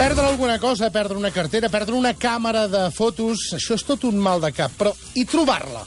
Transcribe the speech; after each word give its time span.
Perdre 0.00 0.24
alguna 0.24 0.58
cosa, 0.58 0.88
perdre 0.88 1.18
una 1.18 1.30
cartera, 1.30 1.68
perdre 1.68 1.92
una 1.92 2.14
càmera 2.16 2.62
de 2.72 2.86
fotos, 2.88 3.50
això 3.52 3.76
és 3.76 3.82
tot 3.84 4.06
un 4.08 4.16
mal 4.16 4.40
de 4.40 4.48
cap. 4.56 4.72
Però, 4.78 4.94
i 5.20 5.26
trobar-la? 5.28 5.82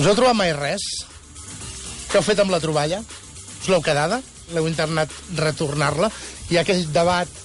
Us 0.00 0.02
heu 0.02 0.16
trobat 0.18 0.34
mai 0.34 0.50
res? 0.56 0.82
Què 2.10 2.18
heu 2.18 2.26
fet 2.26 2.42
amb 2.42 2.50
la 2.50 2.58
troballa? 2.58 2.98
Us 3.60 3.68
l'heu 3.70 3.84
quedada? 3.86 4.18
L'heu 4.50 4.66
intentat 4.66 5.14
retornar-la? 5.38 6.10
Ha 6.10 6.64
aquell 6.64 6.82
debat... 6.90 7.38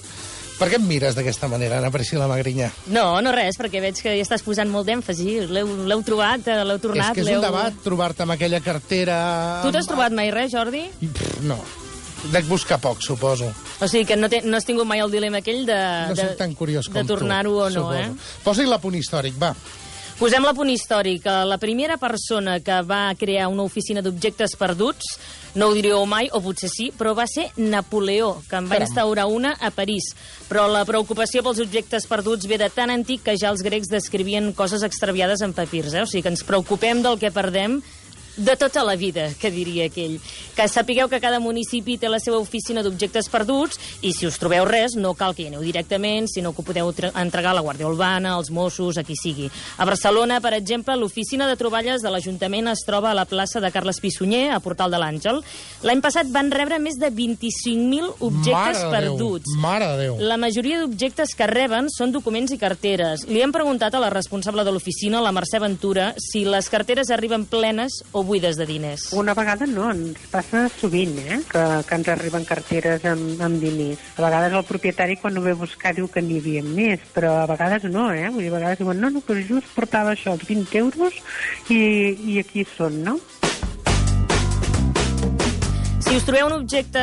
Per 0.58 0.66
què 0.72 0.80
em 0.80 0.90
mires 0.90 1.14
d'aquesta 1.14 1.46
manera, 1.46 1.78
Ana 1.78 1.92
Priscila 1.94 2.26
Magrinyà? 2.26 2.72
No, 2.90 3.06
no 3.22 3.30
res, 3.30 3.60
perquè 3.62 3.78
veig 3.78 4.02
que 4.02 4.16
hi 4.18 4.24
estàs 4.26 4.42
posant 4.42 4.66
molt 4.74 4.90
d'èmfasi. 4.90 5.36
L'heu 5.54 6.02
trobat, 6.02 6.50
eh, 6.50 6.58
l'heu 6.66 6.82
tornat, 6.82 7.14
és 7.14 7.22
que 7.22 7.28
és 7.28 7.38
un 7.38 7.46
debat 7.46 7.78
trobar-te 7.86 8.26
amb 8.26 8.34
aquella 8.34 8.58
cartera... 8.58 9.22
Tu 9.62 9.70
t'has 9.70 9.86
trobat 9.86 10.18
mai 10.18 10.34
res, 10.34 10.50
Jordi? 10.58 10.88
Pff, 10.98 11.44
no. 11.46 11.62
Dec 12.34 12.50
buscar 12.50 12.82
poc, 12.82 13.06
suposo. 13.06 13.54
O 13.80 13.86
sigui 13.86 14.04
que 14.06 14.16
no, 14.16 14.28
te, 14.28 14.40
no 14.42 14.56
has 14.58 14.64
tingut 14.66 14.86
mai 14.86 14.98
el 15.04 15.10
dilema 15.10 15.38
aquell 15.38 15.64
de, 15.66 15.76
No 16.10 16.14
de, 16.18 16.30
tan 16.38 16.54
curiós 16.58 16.88
com 16.88 16.98
de 16.98 17.04
tornar-ho 17.06 17.52
o 17.60 17.68
no, 17.70 17.84
suposo. 17.84 17.98
eh? 17.98 18.40
Posa-hi 18.44 18.66
la 18.66 18.80
punt 18.82 18.96
històric, 18.98 19.36
va. 19.38 19.52
Posem 20.18 20.42
la 20.42 20.50
punt 20.50 20.66
històric. 20.72 21.28
La 21.46 21.60
primera 21.62 21.94
persona 21.96 22.56
que 22.58 22.80
va 22.82 23.04
crear 23.14 23.46
una 23.46 23.62
oficina 23.62 24.02
d'objectes 24.02 24.56
perduts, 24.58 25.12
no 25.54 25.68
ho 25.70 25.74
diríeu 25.76 26.02
mai, 26.10 26.26
o 26.34 26.40
potser 26.42 26.66
sí, 26.72 26.88
però 26.90 27.12
va 27.14 27.28
ser 27.30 27.44
Napoleó, 27.56 28.32
que 28.50 28.56
en 28.58 28.66
va 28.66 28.74
Caram. 28.80 28.88
instaurar 28.88 29.26
una 29.30 29.52
a 29.62 29.70
París. 29.70 30.10
Però 30.50 30.66
la 30.66 30.82
preocupació 30.84 31.44
pels 31.46 31.60
objectes 31.62 32.08
perduts 32.10 32.48
ve 32.50 32.58
de 32.58 32.66
tan 32.68 32.90
antic 32.90 33.22
que 33.22 33.36
ja 33.38 33.52
els 33.54 33.62
grecs 33.62 33.86
descrivien 33.94 34.50
coses 34.58 34.82
extraviades 34.82 35.40
en 35.46 35.54
papirs. 35.54 35.94
Eh? 35.94 36.02
O 36.02 36.06
sigui 36.10 36.24
que 36.26 36.34
ens 36.34 36.42
preocupem 36.42 36.98
del 37.06 37.16
que 37.22 37.30
perdem 37.30 37.78
de 38.38 38.54
tota 38.56 38.84
la 38.86 38.94
vida, 38.96 39.28
que 39.40 39.50
diria 39.50 39.88
aquell. 39.90 40.16
Que 40.56 40.68
sapigueu 40.70 41.08
que 41.10 41.20
cada 41.20 41.40
municipi 41.42 41.98
té 41.98 42.08
la 42.08 42.20
seva 42.22 42.38
oficina 42.38 42.82
d'objectes 42.86 43.28
perduts 43.28 43.78
i 44.06 44.12
si 44.14 44.26
us 44.26 44.38
trobeu 44.38 44.64
res, 44.64 44.94
no 44.96 45.12
cal 45.18 45.34
que 45.34 45.42
hi 45.44 45.48
aneu 45.50 45.60
directament, 45.66 46.28
sinó 46.30 46.54
que 46.54 46.62
ho 46.62 46.64
podeu 46.64 46.92
tre- 46.94 47.10
entregar 47.18 47.50
a 47.52 47.58
la 47.58 47.62
Guàrdia 47.66 47.88
Urbana, 47.90 48.36
als 48.38 48.50
Mossos, 48.50 48.96
a 48.98 49.04
qui 49.04 49.16
sigui. 49.18 49.50
A 49.76 49.84
Barcelona, 49.84 50.40
per 50.40 50.54
exemple, 50.54 50.96
l'oficina 50.96 51.48
de 51.50 51.56
troballes 51.58 52.00
de 52.02 52.10
l'Ajuntament 52.10 52.68
es 52.72 52.84
troba 52.86 53.10
a 53.10 53.14
la 53.14 53.24
plaça 53.26 53.60
de 53.60 53.70
Carles 53.74 54.00
Pissunyer, 54.00 54.50
a 54.54 54.60
Portal 54.60 54.90
de 54.90 54.98
l'Àngel. 55.02 55.42
L'any 55.82 56.00
passat 56.00 56.30
van 56.30 56.50
rebre 56.54 56.78
més 56.78 56.94
de 56.98 57.10
25.000 57.10 58.14
objectes 58.20 58.82
Mare 58.84 58.90
perduts. 58.90 59.44
Déu, 59.52 59.60
mare 59.62 59.86
de 59.92 59.96
Déu. 60.02 60.16
La 60.20 60.36
majoria 60.36 60.80
d'objectes 60.80 61.34
que 61.34 61.46
reben 61.50 61.88
són 61.90 62.12
documents 62.14 62.52
i 62.54 62.58
carteres. 62.60 63.26
Li 63.28 63.42
hem 63.42 63.52
preguntat 63.52 63.94
a 63.94 64.00
la 64.02 64.10
responsable 64.10 64.64
de 64.64 64.72
l'oficina, 64.74 65.20
la 65.24 65.32
Mercè 65.34 65.60
Ventura, 65.60 66.12
si 66.18 66.44
les 66.44 66.68
carteres 66.70 67.10
arriben 67.10 67.44
plenes 67.48 68.02
o 68.12 68.22
buides 68.28 68.58
de 68.60 68.66
diners. 68.68 69.08
Una 69.16 69.34
vegada 69.34 69.66
no, 69.66 69.88
ens 69.90 70.28
passa 70.32 70.66
sovint, 70.76 71.16
eh? 71.24 71.40
que, 71.50 71.64
que 71.88 71.98
ens 71.98 72.10
arriben 72.12 72.46
carteres 72.48 73.06
amb, 73.08 73.40
amb 73.42 73.62
diners. 73.62 74.04
A 74.18 74.26
vegades 74.26 74.58
el 74.60 74.66
propietari, 74.68 75.18
quan 75.18 75.38
ho 75.38 75.44
ve 75.44 75.56
a 75.56 75.60
buscar, 75.62 75.94
diu 75.96 76.10
que 76.12 76.22
n'hi 76.22 76.38
havia 76.42 76.62
més, 76.66 77.02
però 77.16 77.34
a 77.42 77.48
vegades 77.50 77.88
no, 77.88 78.10
eh? 78.12 78.28
Vull 78.28 78.44
dir, 78.44 78.52
a 78.52 78.58
vegades 78.58 78.82
diuen, 78.82 79.00
no, 79.02 79.10
no, 79.14 79.24
però 79.24 79.42
just 79.48 79.72
portava 79.74 80.14
això, 80.14 80.36
els 80.36 80.46
20 80.46 80.78
euros, 80.84 81.18
i, 81.72 81.80
i 82.34 82.38
aquí 82.44 82.66
són, 82.76 83.02
no? 83.08 83.18
Si 86.08 86.16
us 86.16 86.24
trobeu 86.24 86.46
un 86.46 86.54
objecte 86.54 87.00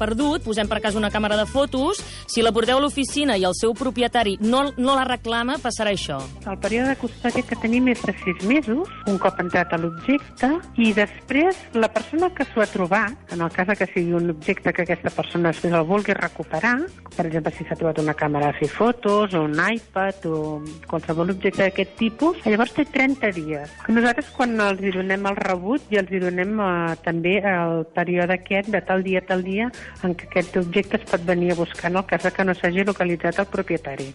perdut, 0.00 0.42
posem 0.42 0.66
per 0.66 0.80
cas 0.82 0.96
una 0.98 1.12
càmera 1.14 1.36
de 1.38 1.44
fotos, 1.46 2.00
si 2.26 2.42
la 2.42 2.50
porteu 2.50 2.80
a 2.80 2.82
l'oficina 2.82 3.36
i 3.38 3.44
el 3.46 3.54
seu 3.54 3.70
propietari 3.78 4.32
no, 4.42 4.64
no 4.82 4.96
la 4.98 5.04
reclama, 5.06 5.60
passarà 5.62 5.92
això. 5.94 6.16
El 6.42 6.58
període 6.58 6.90
de 6.90 6.98
custòdia 6.98 7.46
que 7.46 7.58
tenim 7.62 7.86
és 7.92 8.02
de 8.02 8.10
6 8.18 8.42
mesos, 8.50 8.90
un 9.06 9.20
cop 9.22 9.38
entrat 9.38 9.70
a 9.70 9.78
l'objecte, 9.78 10.50
i 10.74 10.90
després 10.96 11.60
la 11.78 11.92
persona 11.94 12.32
que 12.34 12.48
s'ho 12.48 12.64
ha 12.64 12.66
trobat, 12.66 13.14
en 13.30 13.44
el 13.46 13.52
cas 13.54 13.70
de 13.70 13.76
que 13.78 13.88
sigui 13.92 14.16
un 14.18 14.34
objecte 14.34 14.74
que 14.74 14.88
aquesta 14.88 15.14
persona 15.14 15.54
després 15.54 15.78
el 15.78 15.86
vulgui 15.86 16.18
recuperar, 16.18 16.74
per 17.14 17.28
exemple, 17.28 17.54
si 17.54 17.68
s'ha 17.68 17.78
trobat 17.78 18.02
una 18.02 18.16
càmera 18.18 18.50
a 18.50 18.58
fer 18.58 18.72
fotos, 18.74 19.38
o 19.38 19.44
un 19.46 19.54
iPad, 19.54 20.26
o 20.26 20.42
qualsevol 20.90 21.30
objecte 21.36 21.62
d'aquest 21.62 21.94
tipus, 22.00 22.42
llavors 22.50 22.74
té 22.74 22.88
30 22.90 23.32
dies. 23.38 23.78
Nosaltres, 23.86 24.34
quan 24.34 24.58
els 24.66 24.82
hi 24.82 24.96
donem 24.98 25.30
el 25.30 25.38
rebut, 25.38 25.86
i 25.94 26.02
els 26.02 26.10
hi 26.10 26.24
donem 26.26 26.58
eh, 26.58 26.98
també 27.06 27.38
el 27.38 27.86
període 27.94 28.31
aquest 28.34 28.68
de 28.74 28.80
tal 28.80 29.02
dia 29.06 29.22
a 29.22 29.28
tal 29.28 29.44
dia 29.46 29.70
en 30.02 30.16
què 30.16 30.28
aquest 30.30 30.56
objecte 30.62 31.00
es 31.00 31.08
pot 31.10 31.24
venir 31.32 31.52
a 31.52 31.60
buscar 31.62 31.90
en 31.90 32.02
el 32.02 32.06
cas 32.06 32.30
que 32.32 32.44
no 32.44 32.54
s'hagi 32.54 32.84
localitzat 32.88 33.44
el 33.44 33.50
propietari. 33.56 34.12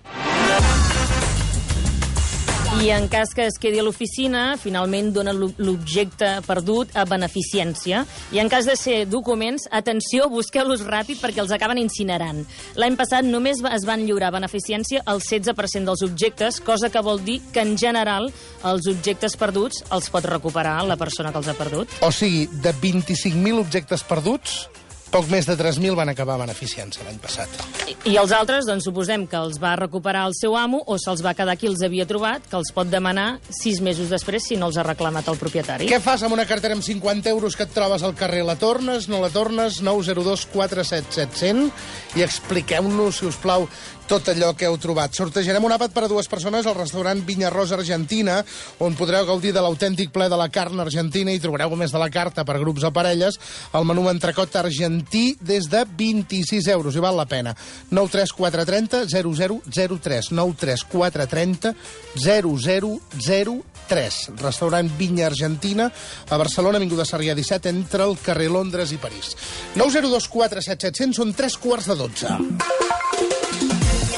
I 2.75 2.91
en 2.91 3.07
cas 3.09 3.31
que 3.33 3.47
es 3.47 3.55
quedi 3.57 3.79
a 3.79 3.83
l'oficina, 3.83 4.57
finalment 4.61 5.07
dona 5.15 5.31
l'o- 5.33 5.49
l'objecte 5.57 6.27
perdut 6.45 6.91
a 6.99 7.05
beneficència. 7.09 8.03
I 8.35 8.37
en 8.43 8.49
cas 8.51 8.67
de 8.69 8.75
ser 8.77 9.07
documents, 9.09 9.65
atenció, 9.73 10.27
busqueu-los 10.29 10.83
ràpid 10.85 11.17
perquè 11.23 11.41
els 11.41 11.51
acaben 11.55 11.79
incinerant. 11.81 12.43
L'any 12.77 12.95
passat 12.99 13.25
només 13.25 13.63
es 13.71 13.85
van 13.87 14.05
lliurar 14.05 14.29
a 14.29 14.35
beneficència 14.37 15.01
el 15.07 15.23
16% 15.25 15.89
dels 15.89 16.03
objectes, 16.05 16.59
cosa 16.61 16.91
que 16.93 17.01
vol 17.01 17.23
dir 17.25 17.39
que 17.51 17.61
en 17.65 17.75
general 17.77 18.29
els 18.63 18.87
objectes 18.91 19.35
perduts 19.37 19.81
els 19.89 20.11
pot 20.13 20.25
recuperar 20.29 20.83
la 20.85 20.97
persona 20.97 21.31
que 21.31 21.39
els 21.41 21.47
ha 21.47 21.57
perdut. 21.57 21.89
O 22.05 22.11
sigui, 22.11 22.45
de 22.61 22.73
25.000 22.75 23.57
objectes 23.63 24.03
perduts, 24.03 24.67
poc 25.11 25.29
més 25.31 25.47
de 25.47 25.55
3.000 25.59 25.95
van 25.97 26.11
acabar 26.11 26.37
beneficiant-se 26.41 27.05
l'any 27.05 27.19
passat. 27.23 27.51
I, 27.87 27.95
I 28.11 28.17
els 28.21 28.33
altres, 28.35 28.67
doncs 28.69 28.87
suposem 28.87 29.25
que 29.29 29.39
els 29.39 29.59
va 29.61 29.75
recuperar 29.79 30.25
el 30.29 30.35
seu 30.37 30.57
amo 30.59 30.81
o 30.85 30.97
se'ls 31.01 31.23
va 31.25 31.35
quedar 31.37 31.57
qui 31.59 31.69
els 31.71 31.83
havia 31.85 32.07
trobat, 32.09 32.45
que 32.49 32.57
els 32.59 32.71
pot 32.75 32.89
demanar 32.91 33.27
sis 33.49 33.81
mesos 33.83 34.11
després 34.13 34.49
si 34.49 34.59
no 34.59 34.71
els 34.71 34.77
ha 34.77 34.85
reclamat 34.87 35.27
el 35.31 35.39
propietari. 35.41 35.89
Què 35.89 36.01
fas 36.03 36.23
amb 36.27 36.37
una 36.37 36.47
cartera 36.49 36.77
amb 36.77 36.85
50 36.85 37.31
euros 37.33 37.55
que 37.55 37.67
et 37.67 37.75
trobes 37.75 38.03
al 38.03 38.15
carrer? 38.17 38.43
La 38.47 38.57
tornes, 38.59 39.09
no 39.11 39.21
la 39.23 39.31
tornes? 39.33 39.81
902 39.85 40.47
477 40.53 41.37
100 41.37 42.19
i 42.19 42.25
expliqueu-nos, 42.25 43.21
si 43.21 43.27
us 43.29 43.39
plau, 43.41 43.67
tot 44.07 44.29
allò 44.31 44.53
que 44.55 44.65
heu 44.65 44.77
trobat. 44.79 45.13
Sortejarem 45.13 45.65
un 45.67 45.73
àpat 45.75 45.91
per 45.93 46.05
a 46.05 46.09
dues 46.09 46.29
persones 46.31 46.65
al 46.65 46.77
restaurant 46.77 47.19
Vinya 47.27 47.51
Rosa 47.51 47.75
Argentina, 47.75 48.39
on 48.79 48.95
podreu 48.95 49.27
gaudir 49.27 49.51
de 49.53 49.61
l'autèntic 49.63 50.13
ple 50.15 50.29
de 50.31 50.39
la 50.39 50.47
carn 50.53 50.79
argentina 50.79 51.33
i 51.35 51.41
trobareu, 51.43 51.75
a 51.75 51.79
més 51.79 51.91
de 51.91 51.99
la 51.99 52.09
carta 52.09 52.45
per 52.47 52.57
grups 52.61 52.87
o 52.87 52.93
parelles, 52.95 53.37
el 53.75 53.87
menú 53.87 54.07
entrecot 54.09 54.55
argentí 54.55 54.97
des 55.11 55.69
de 55.69 55.83
26 55.97 56.67
euros, 56.73 56.95
i 56.95 56.99
val 57.03 57.17
la 57.17 57.25
pena. 57.25 57.55
93430 57.91 59.05
0003 59.07 60.31
93430 60.31 61.75
0003 62.15 64.31
Restaurant 64.41 64.89
Vinya 64.97 65.27
Argentina 65.27 65.91
a 66.29 66.37
Barcelona, 66.37 66.77
Avinguda 66.77 67.05
Sarrià 67.05 67.35
17 67.35 67.69
entre 67.69 68.03
el 68.03 68.17
carrer 68.19 68.49
Londres 68.51 68.91
i 68.91 68.97
París 68.99 69.35
902 69.75 70.27
477 70.27 71.13
són 71.15 71.31
3 71.37 71.55
quarts 71.63 71.87
de 71.87 71.95
12 71.95 72.27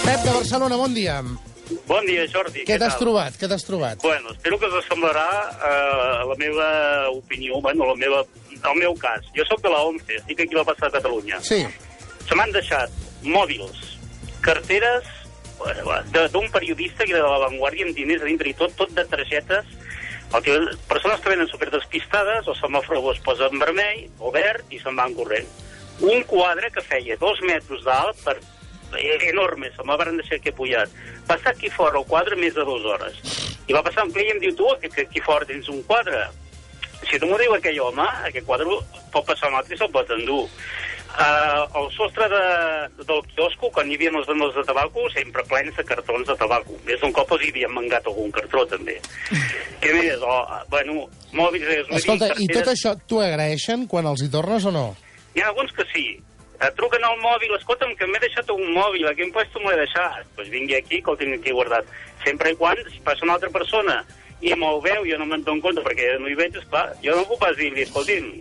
Pep 0.06 0.26
de 0.26 0.34
Barcelona, 0.34 0.76
bon 0.80 0.94
dia 0.98 1.22
Bon 1.86 2.02
dia, 2.02 2.24
Jordi. 2.26 2.64
Què 2.66 2.80
t'has 2.82 2.96
tal? 2.96 3.04
trobat? 3.04 3.36
Què 3.38 3.46
t'has 3.46 3.62
trobat? 3.62 4.00
Bueno, 4.02 4.32
espero 4.34 4.58
que 4.58 4.66
us 4.74 4.88
semblarà 4.90 5.22
eh, 5.54 6.26
la 6.26 6.34
meva 6.40 6.66
opinió, 7.14 7.60
bueno, 7.62 7.86
la 7.86 7.94
meva, 7.94 8.24
el 8.66 8.75
meu 8.80 8.96
cas. 8.96 9.25
Jo 9.36 9.46
sóc 9.46 9.62
de 9.62 9.70
la 9.70 9.81
ONCE, 9.88 10.16
estic 10.22 10.40
aquí 10.42 10.56
a 10.56 10.58
la 10.62 10.66
plaça 10.66 10.86
de 10.88 10.92
Catalunya. 10.97 11.40
Sí, 11.42 11.66
Se 12.30 12.36
m'han 12.36 12.52
deixat 12.53 12.92
mòbils, 13.24 13.97
carteres 14.42 15.03
eh, 15.66 16.03
de- 16.12 16.28
d'un 16.30 16.50
periodista 16.52 17.03
que 17.06 17.12
era 17.14 17.24
de 17.24 17.30
La 17.30 17.40
Vanguardia 17.47 17.86
amb 17.86 17.96
diners 17.96 18.22
a 18.22 18.25
dintre 18.25 18.50
i 18.50 18.53
tot, 18.53 18.75
tot 18.75 18.90
de 18.96 19.06
targetes. 19.06 19.66
El 20.34 20.44
que, 20.46 20.59
persones 20.88 21.20
que 21.22 21.30
venen 21.30 21.47
super 21.50 21.72
despistades, 21.74 22.47
o 22.47 22.53
semàfor 22.53 23.00
es 23.16 23.20
posa 23.25 23.47
en 23.50 23.58
vermell 23.59 24.06
o 24.20 24.30
verd 24.31 24.64
i 24.70 24.78
se'n 24.80 24.96
van 24.96 25.16
corrent. 25.18 25.47
Un 26.06 26.22
quadre 26.30 26.70
que 26.72 26.81
feia 26.86 27.18
dos 27.18 27.41
metres 27.41 27.81
d'alt 27.84 28.16
per 28.24 28.38
eh, 28.96 29.18
enorme, 29.31 29.72
se 29.76 29.84
me'l 29.84 29.97
van 29.97 30.18
deixar 30.22 30.38
aquí 30.38 30.52
pujat. 30.52 30.90
Va 31.28 31.36
estar 31.36 31.52
aquí 31.56 31.70
fora 31.70 31.97
el 32.00 32.06
quadre 32.06 32.36
més 32.38 32.53
de 32.53 32.62
dues 32.64 32.86
hores. 32.86 33.18
I 33.68 33.74
va 33.74 33.81
passar 33.84 34.06
un 34.06 34.14
client 34.14 34.38
i 34.38 34.38
em 34.38 34.40
diu, 34.46 34.56
tu, 34.56 34.70
que, 34.80 34.90
que 34.90 35.02
aquí 35.09 35.20
fora 35.26 35.46
tens 35.50 35.68
un 35.68 35.81
quadre. 35.84 36.28
Si 37.09 37.17
tu 37.20 37.26
m'ho 37.26 37.38
diu 37.41 37.53
aquell 37.56 37.79
home, 37.82 38.06
aquest 38.29 38.46
quadre 38.46 38.66
pot 39.14 39.26
passar 39.26 39.50
altre 39.53 39.73
i 39.76 39.79
se'l 39.79 39.91
pot 39.94 40.09
endur. 40.14 40.44
Uh, 41.09 41.64
el 41.79 41.88
sostre 41.96 42.28
de, 42.29 42.41
del 43.02 43.23
quiosco, 43.34 43.72
quan 43.73 43.90
hi 43.90 43.96
havia 43.97 44.11
els 44.14 44.28
venedors 44.29 44.53
de 44.59 44.64
tabaco, 44.67 45.08
sempre 45.09 45.41
plens 45.50 45.76
de 45.76 45.84
cartons 45.84 46.28
de 46.29 46.35
tabaco. 46.38 46.78
Més 46.85 47.02
d'un 47.02 47.11
cop 47.17 47.32
els 47.34 47.47
hi 47.47 47.50
havien 47.50 47.73
mangat 47.73 48.06
algun 48.08 48.29
cartró, 48.32 48.61
també. 48.70 49.00
Què 49.82 49.96
més? 49.97 50.22
Oh, 50.22 50.44
bueno, 50.70 51.08
mòbils... 51.34 51.66
eh, 51.66 51.82
escolta, 51.97 52.29
i 52.38 52.46
tot 52.52 52.61
carteres- 52.61 52.73
això 52.78 52.94
t'ho 53.09 53.23
agraeixen 53.26 53.88
quan 53.90 54.06
els 54.11 54.22
hi 54.23 54.29
tornes 54.32 54.70
o 54.70 54.76
no? 54.76 54.85
Hi 55.34 55.41
ha 55.41 55.50
alguns 55.50 55.73
que 55.76 55.88
sí. 55.91 56.06
Et 56.59 56.73
truquen 56.78 57.03
al 57.08 57.17
mòbil, 57.23 57.53
escolta'm, 57.58 57.94
que 57.97 58.06
m'he 58.08 58.20
deixat 58.22 58.50
un 58.53 58.66
mòbil, 58.76 59.06
a 59.09 59.14
quin 59.17 59.34
puesto 59.34 59.59
m'ho 59.64 59.73
he 59.73 59.78
deixat? 59.82 60.22
Doncs 60.22 60.34
pues 60.38 60.50
vingui 60.53 60.76
aquí, 60.78 61.02
que 61.02 61.11
el 61.16 61.17
tinc 61.23 61.38
aquí 61.40 61.53
guardat. 61.56 61.88
Sempre 62.23 62.52
i 62.53 62.58
quan, 62.59 62.78
si 62.91 63.00
passa 63.02 63.23
una 63.26 63.38
altra 63.40 63.50
persona 63.50 64.02
i 64.41 64.53
me'l 64.56 64.80
veu, 64.84 65.03
jo 65.08 65.18
no 65.20 65.28
me'n 65.28 65.44
dono 65.44 65.64
compte 65.64 65.84
perquè 65.86 66.14
no 66.20 66.30
hi 66.30 66.38
veig, 66.40 66.56
esclar, 66.56 66.88
jo 67.03 67.16
no 67.16 67.28
puc 67.28 67.41
pas 67.41 67.58
dir-li, 67.58 67.84
escolti'm, 67.84 68.32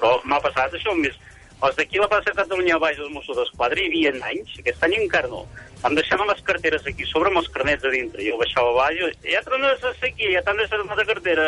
però 0.00 0.16
m'ha 0.24 0.40
passat 0.44 0.78
això 0.78 0.96
més... 0.98 1.18
Els 1.62 1.76
d'aquí 1.78 2.00
la 2.00 2.08
plaça 2.10 2.32
de 2.32 2.40
Catalunya 2.40 2.74
baix 2.82 2.96
dels 2.98 3.12
Mossos 3.14 3.36
d'Esquadra 3.38 3.78
hi 3.78 3.84
havia 3.86 4.10
anys, 4.26 4.56
aquest 4.58 4.82
any 4.82 4.96
encara 4.98 5.30
no. 5.30 5.44
Em 5.86 5.94
deixaven 5.94 6.26
les 6.26 6.42
carteres 6.42 6.88
aquí 6.90 7.06
sobre 7.06 7.30
amb 7.30 7.38
els 7.38 7.50
carnets 7.54 7.86
a 7.86 7.92
dintre. 7.92 8.24
Jo 8.26 8.34
baixava 8.40 8.72
avall, 8.72 8.98
i, 8.98 9.12
ja 9.30 9.44
tornes 9.46 9.78
a 9.78 9.92
ser 10.00 10.10
aquí, 10.10 10.32
ja 10.34 10.42
t'han 10.42 10.58
deixat 10.58 10.82
una 10.82 10.96
altra 10.96 11.06
cartera. 11.12 11.46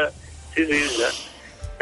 Sí, 0.55 0.69
sí, 0.71 0.79
ja. 1.01 1.11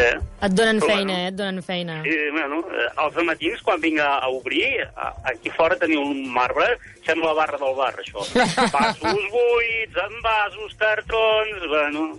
Eh? 0.02 0.16
Et 0.48 0.54
donen 0.58 0.80
Però, 0.82 0.88
feina, 0.90 1.12
bueno. 1.12 1.18
eh? 1.22 1.28
Et 1.30 1.36
donen 1.38 1.62
feina. 1.62 2.00
I, 2.06 2.16
bueno, 2.34 2.58
eh, 2.72 2.88
els 3.04 3.20
matins, 3.28 3.62
quan 3.62 3.80
vinc 3.80 4.00
a, 4.02 4.10
a 4.24 4.28
obrir, 4.34 4.66
a, 4.96 5.12
aquí 5.30 5.52
fora 5.54 5.76
teniu 5.78 6.02
un 6.02 6.24
marbre, 6.34 6.66
sembla 7.06 7.30
la 7.32 7.38
barra 7.38 7.60
del 7.62 7.74
bar, 7.78 7.92
això. 8.02 8.26
Vasos 8.74 9.24
buits, 9.38 10.02
envasos, 10.08 10.76
cartrons, 10.82 11.66
bueno... 11.70 12.10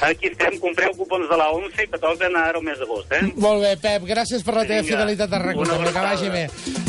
Aquí 0.00 0.30
estem, 0.30 0.54
compreu 0.60 0.94
cupons 0.96 1.26
de 1.28 1.36
la 1.36 1.50
11 1.52 1.84
que 1.92 1.98
toquen 2.00 2.32
ara 2.36 2.56
al 2.56 2.64
mes 2.64 2.78
d'agost, 2.80 3.10
eh? 3.12 3.20
Molt 3.36 3.60
bé, 3.60 3.74
Pep, 3.80 4.04
gràcies 4.08 4.40
per 4.46 4.54
la 4.56 4.62
teva 4.64 4.80
Vinga. 4.80 4.94
fidelitat 4.94 5.34
a 5.36 5.40
RAC1, 5.42 5.60
Una 5.60 5.74
també, 5.76 5.90
que 5.92 6.04
vagi 6.06 6.30
bé. 6.32 6.44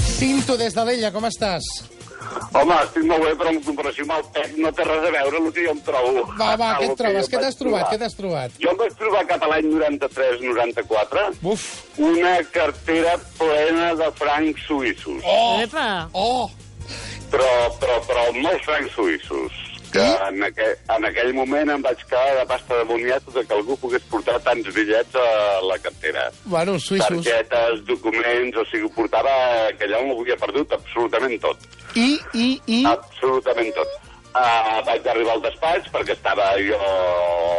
Cinto 0.06 0.56
des 0.60 0.76
de 0.78 0.86
l'Ella, 0.88 1.12
com 1.12 1.28
estàs? 1.28 1.68
Home, 2.52 2.76
estic 2.86 3.06
molt 3.08 3.24
bé, 3.26 3.32
però 3.40 3.52
en 3.54 3.60
comparació 3.66 4.06
amb 4.08 4.14
el 4.18 4.26
Pep 4.36 4.58
no 4.64 4.72
té 4.76 4.86
res 4.88 5.08
a 5.08 5.12
veure 5.16 5.40
el 5.42 5.50
que 5.56 5.66
jo 5.66 5.74
em 5.76 5.82
trobo. 5.88 6.26
Va, 6.40 6.52
va, 6.60 6.70
què 6.80 6.90
et 6.90 6.98
trobes? 7.00 7.30
Què 7.32 7.42
t'has 7.44 7.60
trobat? 7.60 7.88
Què 7.92 8.00
t'has 8.02 8.18
trobat? 8.18 8.58
Jo 8.64 8.74
em 8.74 8.80
vaig 8.82 8.98
trobar 9.00 9.24
cap 9.30 9.46
a 9.46 9.52
l'any 9.54 9.70
93-94 9.72 11.26
Uf. 11.54 11.66
una 12.12 12.36
cartera 12.56 13.18
plena 13.40 13.92
de 14.00 14.12
francs 14.20 14.68
suïssos. 14.68 15.24
Oh! 15.24 15.58
Epa! 15.64 15.90
Oh! 16.14 16.48
Però, 17.32 17.52
però, 17.80 18.00
però 18.08 18.30
molts 18.40 18.66
francs 18.68 18.96
suïssos. 18.96 19.68
Que 19.92 20.00
en, 20.00 20.38
aquell, 20.48 20.76
en 20.96 21.06
aquell 21.10 21.34
moment 21.36 21.74
em 21.74 21.82
vaig 21.84 22.00
quedar 22.08 22.38
de 22.38 22.46
pasta 22.48 22.78
de 22.80 22.86
moniato 22.88 23.34
de 23.36 23.44
que 23.44 23.56
algú 23.58 23.76
pogués 23.80 24.06
portar 24.12 24.38
tants 24.46 24.70
bitllets 24.72 25.18
a 25.20 25.26
la 25.68 25.76
cartera. 25.84 26.30
Bueno, 26.46 26.78
suïssos. 26.80 27.26
Targetes, 27.28 27.84
documents, 27.90 28.56
o 28.56 28.64
sigui, 28.72 28.88
ho 28.88 28.94
portava... 28.96 29.36
que 29.76 29.90
allà 29.90 30.00
m'ho 30.06 30.16
havia 30.22 30.40
perdut 30.40 30.78
absolutament 30.78 31.36
tot. 31.44 31.68
I, 31.96 32.20
i, 32.34 32.48
i... 32.68 32.80
Absolutament 32.88 33.74
tot. 33.76 34.00
Uh, 34.32 34.80
vaig 34.88 35.08
arribar 35.12 35.34
al 35.36 35.42
despatx 35.44 35.90
perquè 35.92 36.14
estava 36.16 36.54
jo 36.64 36.78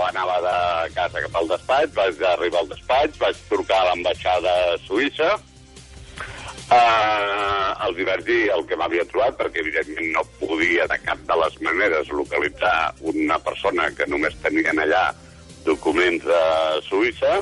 anava 0.07 0.39
de 0.41 0.55
casa 0.95 1.21
cap 1.27 1.35
al 1.37 1.51
despatx, 1.51 1.93
vaig 1.99 2.23
arribar 2.31 2.63
al 2.63 2.71
despatx, 2.71 3.19
vaig 3.21 3.43
trucar 3.51 3.83
a 3.83 3.89
l'ambaixada 3.91 4.55
suïssa, 4.87 5.35
uh, 6.73 7.69
els 7.87 8.01
hi 8.01 8.07
vaig 8.09 8.25
dir 8.25 8.41
el 8.57 8.65
que 8.71 8.79
m'havia 8.81 9.05
trobat 9.11 9.37
perquè 9.41 9.61
evidentment 9.61 10.15
no 10.17 10.25
podia 10.41 10.89
de 10.89 10.99
cap 11.05 11.21
de 11.29 11.39
les 11.43 11.61
maneres 11.69 12.09
localitzar 12.09 12.77
una 13.13 13.39
persona 13.45 13.91
que 13.99 14.09
només 14.09 14.39
tenien 14.45 14.81
allà 14.81 15.11
documents 15.67 16.25
de 16.25 16.43
Suïssa 16.89 17.41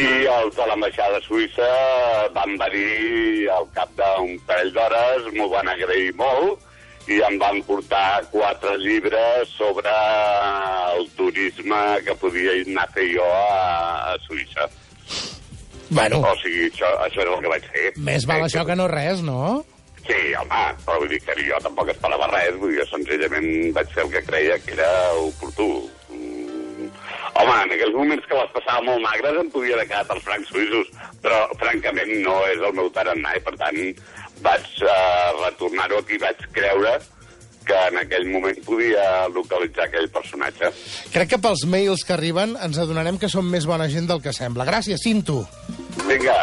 i 0.00 0.26
els 0.32 0.56
de 0.56 0.66
l'ambaixada 0.70 1.20
suïssa 1.26 1.68
van 2.34 2.56
venir 2.60 3.48
al 3.52 3.66
cap 3.76 3.90
d'un 3.98 4.34
parell 4.48 4.72
d'hores, 4.76 5.28
m'ho 5.36 5.48
van 5.52 5.68
agrair 5.68 6.10
molt 6.18 6.66
i 7.10 7.18
em 7.26 7.38
van 7.40 7.58
portar 7.66 8.20
quatre 8.30 8.76
llibres 8.78 9.48
sobre 9.56 9.90
el 10.94 11.08
turisme 11.18 11.80
que 12.06 12.14
podia 12.20 12.52
anar 12.60 12.84
a 12.86 12.92
fer 12.94 13.08
jo 13.16 13.24
a, 13.26 14.12
a 14.12 14.18
Suïssa. 14.28 14.68
Bueno, 15.90 16.20
O 16.22 16.34
sigui, 16.38 16.68
això, 16.70 16.86
això 17.02 17.24
era 17.24 17.34
el 17.34 17.42
que 17.42 17.50
vaig 17.50 17.64
fer. 17.72 17.86
més 17.98 18.26
val 18.30 18.44
això 18.46 18.62
que 18.68 18.76
no 18.78 18.86
res, 18.88 19.24
no? 19.26 19.64
Sí, 20.06 20.20
home, 20.38 20.60
però 20.84 21.00
vull 21.02 21.10
dir 21.10 21.18
que 21.24 21.34
jo 21.42 21.58
tampoc 21.64 21.90
esperava 21.90 22.28
res, 22.30 22.54
vull 22.60 22.70
dir 22.76 22.84
que 22.84 22.90
senzillament 22.92 23.48
vaig 23.74 23.90
fer 23.94 24.04
el 24.06 24.12
que 24.14 24.22
creia 24.28 24.58
que 24.62 24.72
era 24.78 24.90
oportú. 25.24 25.66
Home, 27.40 27.54
en 27.64 27.72
aquells 27.76 27.96
moments 27.96 28.26
que 28.28 28.36
les 28.36 28.50
passava 28.56 28.82
molt 28.84 29.00
magres 29.04 29.38
em 29.40 29.48
podia 29.52 29.76
haver 29.78 29.86
quedat 29.88 30.10
els 30.14 30.26
francs 30.26 30.50
suïssos, 30.52 30.90
però 31.24 31.38
francament 31.60 32.12
no 32.24 32.36
és 32.50 32.60
el 32.60 32.74
meu 32.76 32.90
tarannà 32.92 33.36
i 33.38 33.44
per 33.46 33.54
tant 33.60 33.80
vaig 34.44 34.68
uh, 34.84 35.40
retornar-ho 35.44 36.02
aquí 36.02 36.20
vaig 36.20 36.44
creure 36.56 36.98
que 37.70 37.80
en 37.88 37.98
aquell 38.02 38.26
moment 38.32 38.60
podia 38.66 39.06
localitzar 39.32 39.86
aquell 39.86 40.08
personatge. 40.12 40.72
Crec 41.14 41.34
que 41.34 41.40
pels 41.42 41.64
mails 41.70 42.04
que 42.04 42.16
arriben 42.16 42.56
ens 42.60 42.80
adonarem 42.82 43.20
que 43.20 43.30
som 43.32 43.46
més 43.46 43.68
bona 43.68 43.88
gent 43.92 44.10
del 44.10 44.24
que 44.24 44.34
sembla. 44.36 44.68
Gràcies, 44.68 45.04
Cinto. 45.04 45.44
Vinga, 46.06 46.38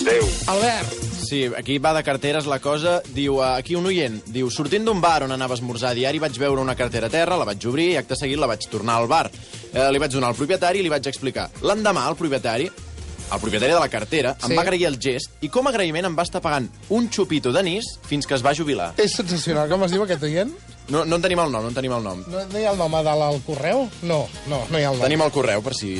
adéu. 0.00 0.28
Albert. 0.54 1.09
Sí, 1.30 1.44
aquí 1.56 1.76
va 1.78 1.92
de 1.94 2.02
carteres 2.02 2.46
la 2.50 2.58
cosa. 2.58 2.96
Diu, 3.14 3.36
eh, 3.38 3.52
aquí 3.60 3.76
un 3.78 3.86
oient, 3.86 4.16
diu, 4.34 4.48
sortint 4.50 4.82
d'un 4.88 4.98
bar 5.00 5.22
on 5.22 5.30
anava 5.30 5.54
a 5.54 5.58
esmorzar 5.60 5.92
a 5.92 5.94
diari 5.94 6.18
vaig 6.18 6.34
veure 6.42 6.58
una 6.60 6.74
cartera 6.74 7.06
a 7.06 7.12
terra, 7.12 7.36
la 7.38 7.46
vaig 7.46 7.62
obrir 7.70 7.92
i 7.92 7.98
acte 8.00 8.16
seguit 8.18 8.40
la 8.42 8.48
vaig 8.50 8.66
tornar 8.72 8.96
al 8.98 9.06
bar. 9.06 9.28
Eh, 9.72 9.84
li 9.94 10.00
vaig 10.02 10.10
donar 10.10 10.32
al 10.32 10.38
propietari 10.38 10.80
i 10.80 10.82
li 10.82 10.90
vaig 10.90 11.06
explicar. 11.06 11.46
L'endemà, 11.62 12.08
el 12.10 12.16
propietari, 12.18 12.66
el 12.66 13.38
propietari 13.44 13.70
de 13.72 13.78
la 13.78 13.88
cartera, 13.88 14.32
Sí. 14.40 14.50
em 14.50 14.58
va 14.58 14.62
agrair 14.62 14.86
el 14.88 14.98
gest 14.98 15.30
i 15.40 15.48
com 15.48 15.68
a 15.68 15.70
agraïment 15.70 16.04
em 16.10 16.16
va 16.18 16.24
estar 16.26 16.40
pagant 16.42 16.66
un 16.88 17.06
xupito 17.08 17.52
d'anís 17.54 17.84
fins 18.08 18.26
que 18.26 18.34
es 18.34 18.42
va 18.44 18.52
jubilar. 18.52 18.94
És 18.98 19.14
sensacional. 19.14 19.68
Com 19.70 19.84
es 19.84 19.92
diu 19.92 20.02
aquest 20.02 20.22
oient? 20.26 20.50
No, 20.88 21.04
no 21.04 21.14
en 21.16 21.22
tenim 21.22 21.38
el 21.38 21.52
nom, 21.52 21.62
no 21.62 21.68
en 21.68 21.74
tenim 21.78 21.92
el 21.94 22.02
nom. 22.02 22.24
No, 22.26 22.42
no 22.50 22.58
hi 22.58 22.64
ha 22.66 22.72
el 22.72 22.78
nom 22.78 22.92
a 22.98 23.04
dalt 23.06 23.22
al 23.22 23.38
correu? 23.46 23.86
No, 24.02 24.26
no, 24.48 24.64
no 24.68 24.78
hi 24.78 24.82
ha 24.82 24.90
el 24.90 24.98
nom. 24.98 25.06
Tenim 25.06 25.22
el 25.22 25.30
correu 25.30 25.62
per 25.62 25.76
si, 25.78 25.94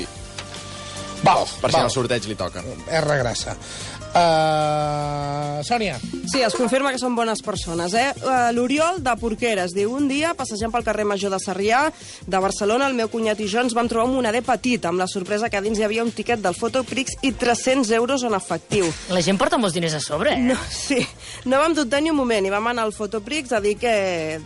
Val, 1.22 1.44
per 1.60 1.70
si 1.70 1.76
en 1.76 1.82
val. 1.82 1.84
el 1.84 1.90
sorteig 1.94 2.26
li 2.26 2.34
toca. 2.34 2.64
R 2.90 3.16
grassa. 3.22 3.54
Uh, 4.10 5.62
Sònia. 5.62 6.00
Sí, 6.26 6.40
es 6.42 6.54
confirma 6.58 6.90
que 6.90 6.98
són 6.98 7.14
bones 7.14 7.42
persones, 7.46 7.92
eh? 7.94 8.08
Uh, 8.24 8.50
L'Oriol 8.56 8.98
de 9.04 9.12
Porqueres 9.20 9.70
diu, 9.76 9.92
un 9.94 10.08
dia, 10.10 10.32
passejant 10.34 10.72
pel 10.74 10.82
carrer 10.86 11.04
Major 11.06 11.30
de 11.30 11.38
Sarrià 11.38 11.84
de 12.26 12.40
Barcelona, 12.42 12.88
el 12.90 12.96
meu 12.98 13.10
cunyat 13.12 13.38
i 13.38 13.46
jo 13.50 13.62
ens 13.62 13.74
vam 13.76 13.88
trobar 13.90 14.08
un 14.08 14.16
moneder 14.16 14.42
petit, 14.46 14.82
amb 14.88 14.98
la 14.98 15.06
sorpresa 15.10 15.50
que 15.50 15.60
a 15.60 15.62
dins 15.62 15.78
hi 15.78 15.86
havia 15.86 16.02
un 16.02 16.10
tiquet 16.16 16.42
del 16.42 16.56
Fotoprix 16.58 17.20
i 17.22 17.30
300 17.38 17.92
euros 18.00 18.24
en 18.26 18.34
efectiu. 18.34 18.88
La 19.14 19.22
gent 19.22 19.38
porta 19.38 19.60
molts 19.62 19.76
diners 19.78 19.94
a 19.94 20.02
sobre, 20.02 20.34
eh? 20.34 20.42
No, 20.42 20.58
sí, 20.74 20.98
no 21.46 21.62
vam 21.62 21.76
dubtar 21.78 22.02
ni 22.02 22.10
un 22.10 22.18
moment 22.18 22.46
i 22.46 22.52
vam 22.52 22.66
anar 22.72 22.88
al 22.88 22.94
Fotoprix 22.96 23.54
a 23.54 23.62
dir 23.62 23.76
que, 23.78 23.94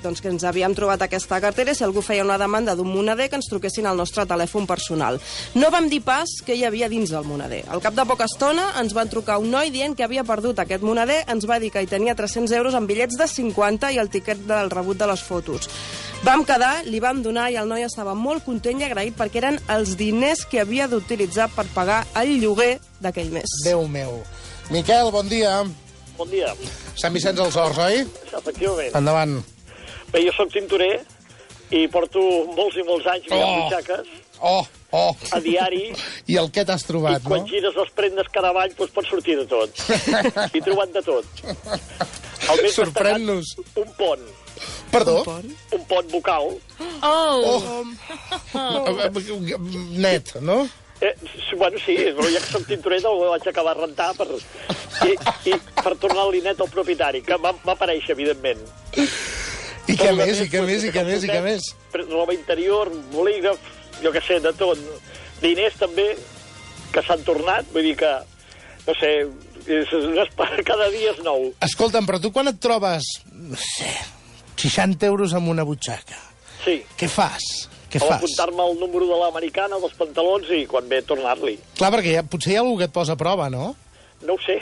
doncs, 0.05 0.21
que 0.21 0.29
ens 0.33 0.45
havíem 0.45 0.77
trobat 0.77 1.07
aquesta 1.09 1.41
cartera 1.41 1.73
i 1.73 1.79
si 1.79 1.87
algú 1.87 2.05
feia 2.05 2.27
una 2.27 2.37
demanda 2.41 2.77
d'un 2.77 2.93
moneder 2.93 3.31
que 3.33 3.41
ens 3.41 3.49
truquessin 3.49 3.89
al 3.89 3.97
nostre 3.97 4.27
telèfon 4.29 4.69
personal. 4.69 5.21
No 5.57 5.73
vam 5.73 5.89
dir 5.89 6.03
pas 6.05 6.37
què 6.45 6.59
hi 6.59 6.69
havia 6.69 6.93
dins 6.93 7.17
del 7.17 7.25
moneder. 7.25 7.65
Al 7.73 7.81
cap 7.81 7.97
de 7.97 8.05
poca 8.09 8.29
estona 8.29 8.75
ens 8.83 8.93
van 8.97 9.09
trucar 9.09 9.41
un 9.41 9.54
noi 9.55 9.71
dient 9.71 9.95
que 9.97 10.03
havia 10.05 10.25
perdut 10.27 10.59
aquest 10.59 10.83
moneder, 10.83 11.21
ens 11.31 11.47
va 11.47 11.61
dir 11.63 11.71
que 11.71 11.83
hi 11.85 11.89
tenia 11.91 12.17
300 12.19 12.51
euros 12.59 12.75
en 12.75 12.89
bitllets 12.91 13.17
de 13.21 13.29
50 13.31 13.93
i 13.95 14.01
el 14.03 14.11
tiquet 14.11 14.43
del 14.49 14.71
rebut 14.73 14.99
de 14.99 15.07
les 15.07 15.23
fotos. 15.23 15.69
Vam 16.25 16.43
quedar, 16.49 16.83
li 16.89 16.99
vam 17.05 17.23
donar 17.23 17.51
i 17.53 17.59
el 17.61 17.69
noi 17.69 17.85
estava 17.87 18.15
molt 18.19 18.45
content 18.47 18.81
i 18.81 18.87
agraït 18.89 19.17
perquè 19.19 19.43
eren 19.43 19.59
els 19.71 19.95
diners 20.01 20.45
que 20.51 20.63
havia 20.63 20.89
d'utilitzar 20.89 21.51
per 21.55 21.67
pagar 21.75 22.03
el 22.21 22.35
lloguer 22.43 22.79
d'aquell 23.05 23.31
mes. 23.35 23.59
Déu 23.65 23.87
meu. 23.89 24.23
Miquel, 24.73 25.11
bon 25.13 25.29
dia. 25.29 25.59
Bon 26.17 26.31
dia. 26.31 26.53
Sant 26.97 27.13
Vicenç 27.15 27.37
dels 27.39 27.57
Horts, 27.59 27.79
oi? 27.85 28.05
Efectivament. 28.39 28.95
Endavant. 28.97 29.37
Bé, 30.15 30.23
jo 30.25 30.33
sóc 30.37 30.53
tintorer 30.55 30.95
i 31.75 31.85
porto 31.93 32.23
molts 32.57 32.77
i 32.81 32.85
molts 32.87 33.07
anys 33.13 33.29
mirant 33.31 33.51
Oh. 33.51 33.63
butxaques 33.65 34.13
Oh, 34.45 34.63
oh. 34.95 35.17
a 35.35 35.41
diari 35.45 35.89
I 36.31 36.39
el 36.43 36.51
que 36.55 36.65
t'has 36.67 36.87
i 36.87 36.89
trobat, 36.91 37.25
no? 37.25 37.33
quan 37.33 37.49
gires 37.51 37.77
les 37.81 37.91
prendes 37.99 38.31
cada 38.35 38.53
avall 38.55 38.73
doncs 38.79 38.95
pot 38.95 39.11
sortir 39.11 39.37
de 39.41 39.47
tot. 39.51 39.85
He 40.55 40.63
trobat 40.63 40.95
de 40.95 41.03
tot. 41.05 41.45
El 42.53 42.63
més 42.63 42.77
Sorprèn-nos. 42.77 43.55
Un 43.81 43.93
pont. 43.99 44.25
Perdó? 44.93 45.19
Un 45.75 45.85
pont 45.91 46.09
vocal. 46.13 46.55
Oh! 47.03 47.85
Net, 49.99 50.35
no? 50.41 50.63
Eh, 51.01 51.15
bueno, 51.59 51.79
sí, 51.85 51.97
però 52.17 52.29
ja 52.31 52.41
que 52.41 52.53
soc 52.53 52.67
tintorer 52.69 53.01
no 53.03 53.11
ho 53.19 53.31
vaig 53.33 53.49
acabar 53.51 53.75
de 53.75 53.83
rentar 53.83 54.13
per, 54.17 54.29
i, 55.05 55.17
i 55.51 55.57
per 55.81 55.93
tornar-li 56.01 56.41
net 56.45 56.61
al 56.63 56.71
propietari, 56.73 57.21
que 57.27 57.37
va, 57.43 57.53
va 57.65 57.75
aparèixer, 57.75 58.15
evidentment. 58.15 58.63
I 58.95 59.97
què 59.99 60.09
el 60.13 60.21
més, 60.23 60.41
i 60.41 60.49
què 60.49 60.63
més, 60.65 60.87
i 60.87 60.93
què 60.95 61.03
més, 61.05 61.27
i 61.27 61.29
què 61.29 61.41
més? 61.45 61.67
Roba 62.07 62.33
interior, 62.33 62.89
bolígraf, 63.13 63.59
jo 64.03 64.13
què 64.15 64.23
sé, 64.27 64.41
de 64.41 64.53
tot. 64.59 64.79
Diners 65.43 65.77
també, 65.81 66.15
que 66.95 67.03
s'han 67.03 67.23
tornat, 67.27 67.67
vull 67.75 67.83
dir 67.91 67.97
que, 68.01 68.13
no 68.87 68.95
sé, 69.01 69.13
és, 69.67 69.93
és, 69.93 70.35
cada 70.65 70.89
dia 70.95 71.13
és 71.13 71.23
nou. 71.27 71.51
Escolta'm, 71.65 72.07
però 72.09 72.21
tu 72.23 72.31
quan 72.33 72.49
et 72.51 72.59
trobes, 72.63 73.05
no 73.33 73.57
sé, 73.61 73.91
60 74.65 75.07
euros 75.11 75.35
amb 75.37 75.49
una 75.53 75.65
butxaca, 75.69 76.21
Sí, 76.65 76.79
què 76.97 77.11
fas? 77.13 77.43
Què 77.93 77.99
fas? 78.01 78.17
apuntar-me 78.23 78.65
el 78.71 78.79
número 78.81 79.05
de 79.11 79.17
l'americana, 79.21 79.77
dels 79.83 79.93
pantalons, 79.99 80.49
i 80.57 80.63
quan 80.67 80.87
ve 80.89 81.03
tornar-li. 81.05 81.59
Clar, 81.77 81.91
perquè 81.93 82.15
ja, 82.15 82.23
potser 82.25 82.55
hi 82.55 82.57
ha 82.57 82.63
algú 82.63 82.79
que 82.81 82.87
et 82.89 82.95
posa 82.95 83.13
a 83.19 83.21
prova, 83.21 83.51
no? 83.53 83.75
No 84.25 84.39
ho 84.39 84.41
sé, 84.41 84.57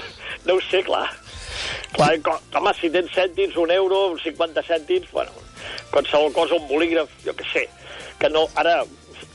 no 0.48 0.54
ho 0.56 0.62
sé, 0.70 0.80
clar. 0.86 1.04
Clar, 1.92 2.14
co- 2.24 2.38
home, 2.56 2.72
si 2.80 2.88
tens 2.94 3.12
cèntims, 3.12 3.58
un 3.60 3.70
euro, 3.70 4.16
50 4.22 4.64
cèntims, 4.64 5.10
bueno, 5.12 5.30
qualsevol 5.92 6.32
cosa, 6.32 6.56
un 6.56 6.64
bolígraf, 6.70 7.12
jo 7.26 7.34
què 7.36 7.44
sé. 7.52 7.66
Que 8.18 8.28
no, 8.30 8.46
ara, 8.54 8.84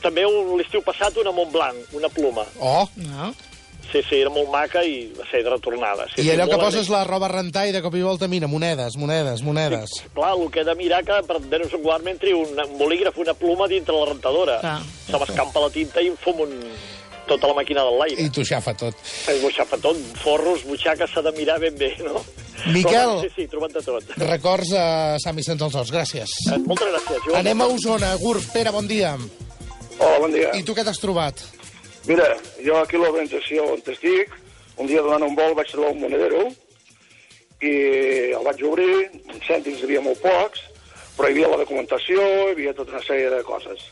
també 0.02 0.24
un- 0.26 0.56
l'estiu 0.58 0.82
passat 0.82 1.16
una 1.18 1.32
Montblanc, 1.32 1.92
una 1.94 2.08
pluma. 2.08 2.44
Oh, 2.60 2.88
No? 2.96 3.34
Sí, 3.90 4.02
sí, 4.04 4.18
era 4.20 4.28
molt 4.28 4.50
maca 4.52 4.82
i 4.84 5.14
va 5.16 5.24
ser 5.30 5.40
retornada. 5.48 6.04
Sí, 6.14 6.20
i 6.20 6.24
sí, 6.24 6.30
allò 6.34 6.44
que 6.50 6.58
poses 6.60 6.90
la 6.92 7.04
roba 7.08 7.24
a 7.24 7.30
rentar 7.32 7.62
i 7.68 7.72
de 7.72 7.80
cop 7.80 7.94
i 7.96 8.02
volta, 8.04 8.28
mira, 8.28 8.46
monedes, 8.46 8.98
monedes, 9.00 9.40
monedes. 9.40 9.94
Clar, 10.12 10.34
el 10.36 10.50
que 10.50 10.60
he 10.60 10.64
de 10.64 10.74
mirar 10.74 11.02
que 11.06 11.16
per 11.26 11.38
menys 11.40 11.72
regularment 11.72 12.20
trio 12.20 12.36
un, 12.42 12.52
un 12.60 12.76
bolígraf, 12.76 13.16
una 13.16 13.32
pluma 13.32 13.66
dintre 13.66 13.94
la 13.96 14.04
rentadora. 14.10 14.58
Clar. 14.60 14.82
Se 15.06 15.16
m'escampa 15.16 15.60
la 15.64 15.70
tinta 15.70 16.02
i 16.04 16.08
em 16.12 16.16
fum 16.20 16.42
un, 16.44 16.52
tota 17.26 17.48
la 17.48 17.54
màquina 17.54 17.80
del 17.88 17.96
l'aire. 18.02 18.20
I 18.20 18.28
t'ho 18.28 18.44
xafa 18.44 18.74
tot. 18.76 18.94
I 19.32 19.40
buixafa 19.40 19.80
tot, 19.80 19.96
forros, 20.20 20.66
butxaques, 20.68 21.08
s'ha 21.14 21.22
de 21.24 21.32
mirar 21.32 21.58
ben 21.58 21.74
bé, 21.80 21.94
no? 22.04 22.20
Miquel. 22.74 23.12
Sí, 23.24 23.30
sí, 23.34 23.46
trobant 23.50 23.72
de 23.74 23.82
tot. 23.84 24.14
Records 24.20 24.72
a 24.76 24.86
Sant 25.22 25.36
Vicenç 25.38 25.60
dels 25.62 25.76
Horts, 25.78 25.92
gràcies. 25.94 26.34
Eh, 26.52 26.58
Moltes 26.66 26.90
gràcies, 26.92 27.22
Joan. 27.26 27.38
Anem 27.40 27.62
a 27.64 27.68
Osona. 27.74 28.14
Gurb, 28.22 28.44
Pere, 28.52 28.72
bon 28.74 28.88
dia. 28.90 29.14
Hola, 29.98 30.18
bon 30.22 30.32
dia. 30.34 30.52
I 30.54 30.62
tu 30.66 30.74
què 30.76 30.84
t'has 30.86 31.00
trobat? 31.02 31.40
Mira, 32.08 32.28
jo 32.64 32.78
aquí 32.80 32.96
a 32.96 33.02
l'organització 33.02 33.66
on 33.74 33.82
estic, 33.92 34.32
un 34.78 34.86
dia 34.88 35.02
donant 35.04 35.26
un 35.26 35.34
vol 35.36 35.54
vaig 35.58 35.68
trobar 35.72 35.90
un 35.92 36.00
monedero 36.00 36.46
i 37.60 37.72
el 38.38 38.44
vaig 38.46 38.62
obrir, 38.64 39.08
cèntims 39.44 39.80
hi 39.82 39.88
havia 39.88 40.02
molt 40.04 40.20
pocs, 40.22 40.62
però 41.16 41.28
hi 41.28 41.34
havia 41.34 41.50
la 41.50 41.58
documentació, 41.64 42.22
hi 42.22 42.54
havia 42.54 42.74
tota 42.78 42.94
una 42.94 43.02
sèrie 43.02 43.32
de 43.34 43.42
coses. 43.44 43.82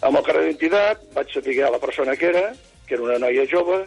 Amb 0.00 0.18
el 0.18 0.24
carrer 0.24 0.46
d'identitat 0.46 1.04
vaig 1.14 1.30
saber 1.34 1.56
la 1.70 1.82
persona 1.82 2.16
que 2.16 2.30
era, 2.32 2.46
que 2.86 2.96
era 2.96 3.04
una 3.04 3.18
noia 3.20 3.44
jove, 3.50 3.82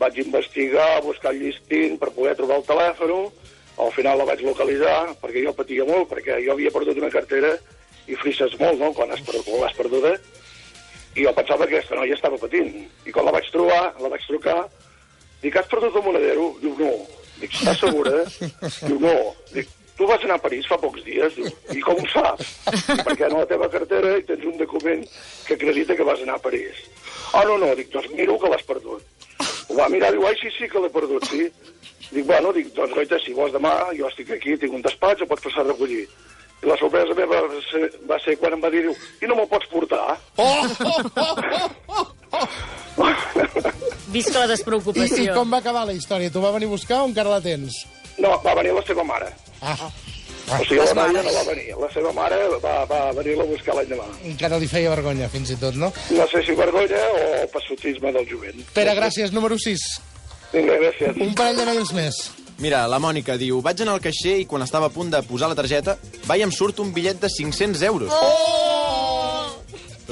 vaig 0.00 0.18
investigar, 0.24 1.02
buscar 1.04 1.32
el 1.32 1.42
llistint 1.42 1.98
per 2.00 2.12
poder 2.16 2.34
trobar 2.38 2.60
el 2.60 2.68
telèfon, 2.68 3.30
al 3.82 3.92
final 3.96 4.18
la 4.20 4.28
vaig 4.28 4.42
localitzar, 4.44 5.14
perquè 5.22 5.44
jo 5.44 5.54
patia 5.56 5.86
molt, 5.88 6.08
perquè 6.10 6.38
jo 6.44 6.54
havia 6.54 6.72
perdut 6.74 6.98
una 7.00 7.12
cartera 7.12 7.54
i 8.06 8.16
frisses 8.18 8.54
molt, 8.60 8.78
no?, 8.80 8.92
quan 8.96 9.12
l'has 9.12 9.22
perduda, 9.76 10.16
i 11.14 11.26
jo 11.26 11.32
pensava 11.36 11.66
que 11.66 11.76
aquesta 11.76 11.96
noia 11.98 12.16
estava 12.16 12.40
patint. 12.40 12.72
I 13.06 13.12
quan 13.12 13.26
la 13.28 13.34
vaig 13.36 13.48
trobar, 13.52 13.82
la 14.00 14.10
vaig 14.12 14.24
trucar, 14.28 14.58
dic, 15.42 15.56
has 15.56 15.68
perdut 15.70 15.96
el 15.96 16.04
monedero? 16.06 16.50
Diu, 16.62 16.74
no. 16.78 16.92
Dic, 17.40 17.52
estàs 17.52 17.80
segura? 17.82 18.24
Diu, 18.88 18.98
no. 19.02 19.16
Dic, 19.52 19.70
tu 19.98 20.08
vas 20.08 20.24
anar 20.24 20.38
a 20.40 20.44
París 20.44 20.68
fa 20.70 20.78
pocs 20.80 21.04
dies? 21.04 21.36
Diu, 21.36 21.50
i 21.76 21.84
com 21.84 22.00
ho 22.00 22.08
saps? 22.12 22.54
Dic, 22.70 23.04
perquè 23.04 23.28
en 23.28 23.36
la 23.36 23.48
teva 23.50 23.68
cartera 23.72 24.16
hi 24.16 24.24
tens 24.28 24.46
un 24.48 24.56
document 24.60 25.04
que 25.46 25.58
acredita 25.58 25.96
que 25.98 26.06
vas 26.08 26.22
anar 26.24 26.38
a 26.40 26.44
París. 26.44 26.80
Ah, 27.32 27.44
no, 27.48 27.58
no. 27.60 27.72
Dic, 27.76 27.92
doncs 27.92 28.12
miro 28.16 28.38
que 28.40 28.52
l'has 28.52 28.64
perdut. 28.68 29.21
Ho 29.68 29.76
va 29.78 29.88
mirar, 29.92 30.10
diu, 30.14 30.26
ai, 30.26 30.34
sí, 30.40 30.50
sí, 30.56 30.68
que 30.68 30.82
l'he 30.82 30.90
perdut, 30.92 31.28
sí. 31.30 31.46
Dic, 32.12 32.26
bueno, 32.28 32.52
dic, 32.52 32.72
doncs, 32.76 32.92
goita, 32.96 33.18
si 33.22 33.32
vols 33.36 33.54
demà, 33.54 33.72
jo 33.96 34.08
estic 34.10 34.34
aquí, 34.36 34.56
tinc 34.60 34.74
un 34.76 34.84
despatx, 34.84 35.22
ho 35.22 35.30
pots 35.30 35.46
passar 35.46 35.64
a 35.64 35.70
recollir. 35.70 36.04
I 36.62 36.68
la 36.70 36.76
sorpresa 36.78 37.14
meva 37.18 37.40
va 37.42 37.62
ser, 37.70 37.88
va 38.06 38.18
ser 38.22 38.36
quan 38.38 38.54
em 38.54 38.60
va 38.62 38.70
dir, 38.70 38.84
diu, 38.86 38.94
i 39.22 39.30
no 39.30 39.38
me'l 39.38 39.48
pots 39.50 39.66
portar? 39.72 40.14
Oh, 40.36 40.62
oh, 40.86 41.00
oh, 41.16 41.34
oh, 41.88 42.06
oh. 42.38 42.46
Visca 44.12 44.38
la 44.38 44.44
I, 44.44 44.50
I 44.50 44.52
despreocupació. 44.52 45.34
com 45.34 45.50
va 45.50 45.62
acabar 45.62 45.86
la 45.88 45.96
història? 45.96 46.30
Tu 46.30 46.42
va 46.42 46.52
venir 46.54 46.68
a 46.70 46.74
buscar 46.76 47.02
o 47.02 47.08
encara 47.10 47.32
la 47.32 47.40
tens? 47.42 47.82
No, 48.20 48.36
va 48.44 48.54
venir 48.60 48.76
la 48.76 48.84
seva 48.86 49.04
mare. 49.08 49.32
Ah, 49.62 49.88
O 50.50 50.58
sigui, 50.66 50.80
la 50.82 50.94
noia 50.98 51.22
no 51.22 51.32
va 51.32 51.44
venir. 51.48 51.68
La 51.80 51.88
seva 51.94 52.12
mare 52.16 52.38
va, 52.64 52.74
va 52.90 53.00
venir-la 53.16 53.44
a 53.46 53.50
buscar 53.50 53.76
l'endemà. 53.78 54.04
encara 54.26 54.58
li 54.58 54.66
feia 54.68 54.90
vergonya, 54.90 55.28
fins 55.32 55.50
i 55.54 55.56
tot, 55.60 55.74
no? 55.78 55.92
No 56.10 56.26
sé 56.28 56.42
si 56.44 56.56
vergonya 56.58 57.00
o 57.14 57.46
passotisme 57.54 58.12
del 58.12 58.26
jovent. 58.28 58.60
Pere, 58.74 58.94
gràcies. 58.98 59.32
Número 59.32 59.58
6. 59.58 59.86
Vinga, 60.52 60.76
gràcies. 60.82 61.16
Un 61.22 61.34
parell 61.38 61.56
de 61.62 61.64
mails 61.70 61.92
més. 61.96 62.20
Mira, 62.58 62.84
la 62.86 62.98
Mònica 63.02 63.38
diu, 63.40 63.62
vaig 63.64 63.80
anar 63.82 63.94
al 63.96 64.04
caixer 64.04 64.36
i 64.42 64.44
quan 64.46 64.62
estava 64.62 64.86
a 64.90 64.94
punt 64.94 65.10
de 65.10 65.22
posar 65.26 65.48
la 65.48 65.56
targeta, 65.58 65.96
va 66.28 66.36
i 66.36 66.44
em 66.44 66.52
surt 66.52 66.78
un 66.84 66.92
bitllet 66.92 67.18
de 67.22 67.30
500 67.32 67.82
euros. 67.88 68.12
Oh! 68.12 68.71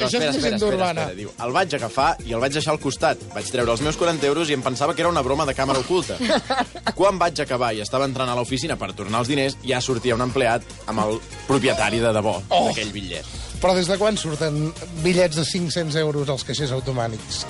Però 0.01 0.09
Això 0.09 0.19
és 0.19 0.25
espera, 0.25 0.31
espera, 0.31 0.57
llegenda 0.57 0.67
espera, 0.67 0.77
urbana. 0.77 1.03
espera, 1.07 1.19
diu, 1.21 1.31
el 1.47 1.53
vaig 1.57 1.75
agafar 1.79 2.09
i 2.27 2.33
el 2.37 2.41
vaig 2.41 2.53
deixar 2.57 2.73
al 2.75 2.81
costat. 2.81 3.23
Vaig 3.35 3.51
treure 3.53 3.75
els 3.77 3.83
meus 3.85 3.99
40 4.01 4.27
euros 4.31 4.51
i 4.51 4.57
em 4.57 4.63
pensava 4.65 4.95
que 4.97 5.05
era 5.05 5.11
una 5.13 5.23
broma 5.23 5.45
de 5.47 5.55
càmera 5.55 5.83
oculta. 5.85 6.17
Quan 6.99 7.19
vaig 7.21 7.41
acabar 7.45 7.73
i 7.77 7.81
estava 7.85 8.09
entrant 8.09 8.33
a 8.33 8.35
l'oficina 8.39 8.77
per 8.81 8.91
tornar 8.97 9.21
els 9.23 9.29
diners, 9.31 9.59
ja 9.65 9.81
sortia 9.85 10.17
un 10.17 10.25
empleat 10.25 10.65
amb 10.91 11.05
el 11.05 11.21
propietari 11.47 12.01
de 12.01 12.13
debò 12.17 12.39
Oh. 12.49 12.67
d'aquell 12.71 12.91
bitllet. 12.93 13.27
Però 13.61 13.75
des 13.77 13.87
de 13.91 13.99
quan 14.01 14.17
surten 14.17 14.73
bitllets 15.05 15.37
de 15.37 15.45
500 15.45 15.95
euros 16.01 16.29
als 16.33 16.45
caixers 16.49 16.73
automàtics? 16.73 17.45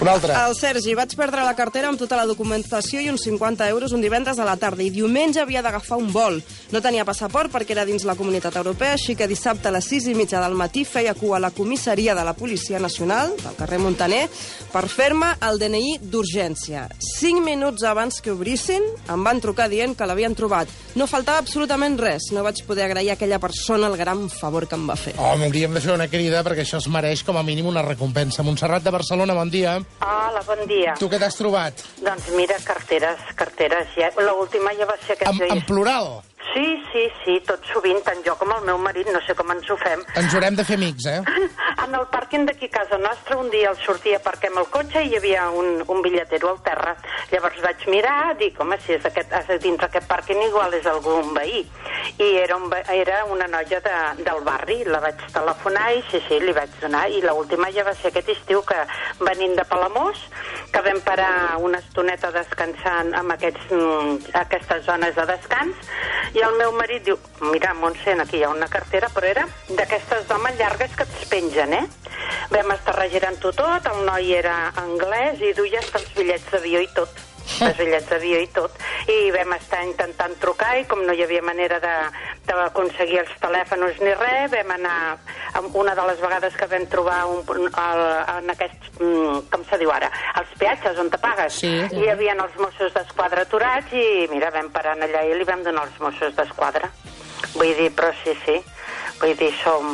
Un 0.00 0.08
altre. 0.08 0.32
El 0.32 0.54
Sergi, 0.56 0.94
vaig 0.96 1.12
perdre 1.12 1.42
la 1.44 1.52
cartera 1.52 1.90
amb 1.90 2.00
tota 2.00 2.16
la 2.16 2.24
documentació 2.24 3.02
i 3.04 3.10
uns 3.12 3.26
50 3.26 3.66
euros 3.68 3.92
un 3.92 4.00
divendres 4.00 4.38
a 4.40 4.46
la 4.48 4.54
tarda 4.56 4.80
i 4.80 4.88
diumenge 4.88 5.42
havia 5.42 5.60
d'agafar 5.60 5.98
un 6.00 6.08
vol. 6.14 6.38
No 6.72 6.80
tenia 6.80 7.04
passaport 7.04 7.52
perquè 7.52 7.74
era 7.74 7.84
dins 7.84 8.06
la 8.08 8.14
comunitat 8.16 8.56
europea, 8.56 8.94
així 8.96 9.12
que 9.12 9.28
dissabte 9.28 9.68
a 9.68 9.74
les 9.74 9.84
6 9.92 10.06
i 10.08 10.14
mitja 10.16 10.40
del 10.40 10.56
matí 10.56 10.86
feia 10.88 11.12
cua 11.12 11.36
a 11.36 11.42
la 11.44 11.50
comissaria 11.52 12.14
de 12.16 12.24
la 12.24 12.32
Policia 12.32 12.80
Nacional, 12.80 13.34
del 13.42 13.58
carrer 13.58 13.80
Montaner, 13.82 14.22
per 14.72 14.86
fer-me 14.88 15.34
el 15.50 15.60
DNI 15.60 15.98
d'urgència. 16.00 16.86
Cinc 17.04 17.44
minuts 17.44 17.84
abans 17.84 18.22
que 18.24 18.32
obrissin, 18.32 18.86
em 19.04 19.28
van 19.28 19.44
trucar 19.44 19.68
dient 19.68 19.92
que 19.98 20.08
l'havien 20.08 20.32
trobat. 20.34 20.72
No 20.96 21.10
faltava 21.10 21.44
absolutament 21.44 22.00
res. 22.00 22.30
No 22.32 22.46
vaig 22.46 22.64
poder 22.64 22.88
agrair 22.88 23.12
a 23.12 23.18
aquella 23.18 23.38
persona 23.38 23.92
el 23.92 24.00
gran 24.00 24.30
favor 24.32 24.64
que 24.66 24.80
em 24.80 24.88
va 24.88 24.96
fer. 24.96 25.12
Oh, 25.20 25.36
hauríem 25.36 25.76
de 25.76 25.84
fer 25.84 25.92
una 25.92 26.08
crida 26.08 26.40
perquè 26.46 26.64
això 26.64 26.80
es 26.80 26.88
mereix 26.88 27.20
com 27.26 27.36
a 27.36 27.44
mínim 27.44 27.68
una 27.68 27.84
recompensa. 27.84 28.42
Montserrat 28.42 28.88
de 28.88 28.96
Barcelona, 28.96 29.36
bon 29.36 29.52
dia. 29.52 29.76
Hola, 30.00 30.40
bon 30.46 30.64
dia. 30.70 30.94
Tu 31.00 31.10
què 31.12 31.18
t'has 31.20 31.36
trobat? 31.36 31.84
Doncs 32.00 32.30
mira, 32.36 32.56
carteres, 32.64 33.20
carteres. 33.36 33.90
Ja, 33.98 34.10
L'última 34.22 34.72
ja 34.78 34.88
va 34.88 34.96
ser 35.04 35.18
aquest 35.18 35.42
En, 35.42 35.56
en 35.58 35.64
plural. 35.68 36.20
Sí, 36.50 36.82
sí, 36.90 37.04
sí, 37.22 37.36
tot 37.46 37.62
sovint, 37.70 38.00
tant 38.02 38.24
jo 38.26 38.32
com 38.40 38.50
el 38.50 38.64
meu 38.66 38.78
marit, 38.82 39.06
no 39.14 39.20
sé 39.22 39.36
com 39.38 39.52
ens 39.54 39.68
ho 39.70 39.76
fem. 39.78 40.00
Ens 40.18 40.32
haurem 40.34 40.56
de 40.58 40.64
fer 40.66 40.78
amics, 40.80 41.06
eh? 41.06 41.20
En 41.84 41.94
el 41.96 42.06
pàrquing 42.12 42.44
d'aquí 42.48 42.66
a 42.68 42.72
casa 42.74 42.98
nostra, 42.98 43.36
un 43.38 43.48
dia 43.52 43.70
el 43.70 43.78
sortia, 43.80 44.18
aparquem 44.18 44.58
el 44.58 44.66
cotxe 44.72 45.02
i 45.04 45.12
hi 45.12 45.16
havia 45.18 45.46
un, 45.54 45.80
un 45.86 46.02
bitlletero 46.02 46.50
al 46.50 46.58
terra. 46.66 46.96
Llavors 47.30 47.60
vaig 47.64 47.86
mirar, 47.92 48.34
dic, 48.40 48.58
home, 48.60 48.78
si 48.84 48.96
és 48.96 49.06
aquest, 49.06 49.32
dins 49.62 49.86
aquest 49.86 50.08
pàrquing 50.10 50.42
igual 50.48 50.74
és 50.74 50.86
algun 50.90 51.32
veí. 51.36 51.62
I 52.18 52.36
era, 52.36 52.56
un, 52.56 52.72
era 52.92 53.24
una 53.24 53.46
noia 53.46 53.80
de, 53.80 53.96
del 54.24 54.42
barri, 54.44 54.82
la 54.84 55.00
vaig 55.00 55.20
telefonar 55.32 55.86
i 55.94 56.02
sí, 56.10 56.20
sí, 56.26 56.40
li 56.42 56.52
vaig 56.56 56.72
donar. 56.80 57.06
I 57.10 57.22
l'última 57.24 57.70
ja 57.74 57.84
va 57.86 57.94
ser 57.94 58.10
aquest 58.10 58.32
estiu 58.34 58.62
que 58.66 58.78
venint 59.20 59.56
de 59.58 59.64
Palamós, 59.68 60.20
que 60.72 60.82
vam 60.86 61.00
parar 61.06 61.58
una 61.62 61.78
estoneta 61.78 62.32
descansant 62.34 63.14
amb 63.18 63.36
aquests, 63.36 63.70
mm, 63.70 64.34
aquestes 64.42 64.84
zones 64.84 65.16
de 65.16 65.26
descans, 65.30 65.88
i 66.34 66.44
el 66.46 66.58
meu 66.58 66.72
marit 66.72 67.04
diu, 67.06 67.18
mira, 67.52 67.74
Montse, 67.74 68.14
aquí 68.20 68.38
hi 68.38 68.44
ha 68.44 68.52
una 68.52 68.68
cartera, 68.68 69.08
però 69.14 69.26
era 69.26 69.46
d'aquestes 69.68 70.28
d'homes 70.28 70.58
llargues 70.58 70.94
que 70.96 71.08
es 71.08 71.26
pengen, 71.30 71.74
eh? 71.74 71.86
Vam 72.50 72.70
estar 72.74 72.96
regirant-ho 72.98 73.52
tot, 73.52 73.86
el 73.86 74.04
noi 74.06 74.32
era 74.34 74.72
anglès 74.84 75.40
i 75.40 75.52
duia 75.56 75.80
els 75.80 76.14
bitllets 76.14 76.50
d'avió 76.52 76.80
i 76.84 76.88
tot 76.94 77.29
els 77.66 77.76
bitllets 77.78 78.08
d'avió 78.10 78.40
i 78.40 78.48
tot. 78.54 78.76
I 79.10 79.30
vam 79.34 79.52
estar 79.56 79.82
intentant 79.86 80.34
trucar 80.42 80.76
i 80.80 80.84
com 80.90 81.02
no 81.06 81.12
hi 81.16 81.22
havia 81.24 81.42
manera 81.42 81.80
de- 81.82 82.10
d'aconseguir 82.50 83.20
els 83.22 83.32
telèfons 83.42 84.00
ni 84.02 84.12
res, 84.14 84.50
vam 84.52 84.70
anar 84.74 85.18
una 85.74 85.94
de 85.94 86.04
les 86.08 86.20
vegades 86.22 86.56
que 86.56 86.66
vam 86.70 86.86
trobar 86.90 87.20
un, 87.30 87.42
el, 87.68 88.02
en 88.38 88.50
aquests, 88.54 88.90
mm, 89.00 89.44
com 89.52 89.64
se 89.70 89.78
diu 89.78 89.90
ara, 89.92 90.10
els 90.40 90.50
peatges 90.58 90.98
on 90.98 91.10
te 91.10 91.18
pagues. 91.18 91.60
Sí. 91.62 91.70
I 91.90 92.02
hi 92.04 92.08
havia 92.10 92.34
els 92.38 92.56
Mossos 92.58 92.92
d'Esquadra 92.94 93.42
aturats 93.46 93.92
i 93.92 94.26
mira, 94.30 94.50
vam 94.54 94.70
parar 94.74 94.96
allà 94.98 95.22
i 95.28 95.34
li 95.38 95.44
vam 95.48 95.62
donar 95.66 95.86
els 95.88 96.00
Mossos 96.00 96.34
d'Esquadra. 96.36 96.90
Vull 97.54 97.74
dir, 97.76 97.90
però 97.96 98.10
sí, 98.24 98.34
sí. 98.44 98.58
Vull 99.20 99.34
dir, 99.36 99.50
som, 99.62 99.84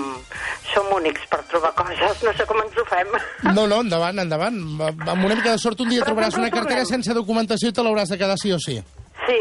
som 0.72 0.86
únics 0.94 1.24
per 1.30 1.40
trobar 1.50 1.72
coses, 1.74 2.22
no 2.22 2.32
sé 2.38 2.44
com 2.46 2.60
ens 2.62 2.76
ho 2.78 2.84
fem. 2.86 3.08
No, 3.56 3.66
no, 3.66 3.80
endavant, 3.82 4.18
endavant. 4.22 4.60
Amb 4.80 5.24
una 5.24 5.34
mica 5.34 5.50
de 5.56 5.58
sort 5.58 5.80
un 5.82 5.88
dia 5.90 6.02
Però 6.04 6.12
trobaràs 6.12 6.36
una 6.38 6.50
cartera 6.50 6.82
trobem. 6.84 6.92
sense 6.94 7.14
documentació 7.16 7.68
i 7.70 7.72
te 7.74 7.82
l'hauràs 7.82 8.08
de 8.14 8.18
quedar 8.20 8.38
sí 8.38 8.52
o 8.54 8.58
sí. 8.62 8.78
Sí. 9.26 9.38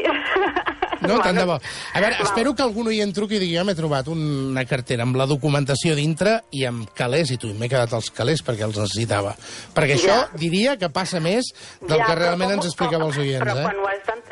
No, 1.06 1.20
tant 1.22 1.38
de 1.38 1.44
bo. 1.46 1.60
Bueno, 1.60 1.70
A 1.94 2.00
veure, 2.02 2.16
val. 2.18 2.26
espero 2.26 2.56
que 2.56 2.64
algun 2.64 2.88
oient 2.90 3.12
truqui 3.14 3.36
i 3.38 3.40
digui 3.44 3.58
jo 3.60 3.66
m'he 3.68 3.76
trobat 3.78 4.08
una 4.10 4.64
cartera 4.66 5.04
amb 5.06 5.16
la 5.20 5.28
documentació 5.30 5.94
dintre 5.94 6.40
i 6.56 6.64
amb 6.66 6.90
calés, 6.98 7.30
i 7.30 7.38
tu, 7.38 7.52
i 7.52 7.54
m'he 7.54 7.70
quedat 7.70 7.94
els 7.94 8.10
calés 8.16 8.42
perquè 8.42 8.66
els 8.66 8.80
necessitava. 8.80 9.36
Perquè 9.76 10.00
això 10.00 10.16
Ja. 10.16 10.30
diria 10.34 10.78
que 10.82 10.90
passa 10.90 11.20
més 11.20 11.52
del 11.82 12.00
Ja, 12.00 12.06
que 12.08 12.16
realment 12.16 12.50
com- 12.50 12.58
ens 12.58 12.66
explicava 12.72 13.06
els 13.06 13.18
oients, 13.18 13.44
Però 13.46 13.54
eh? 13.60 13.64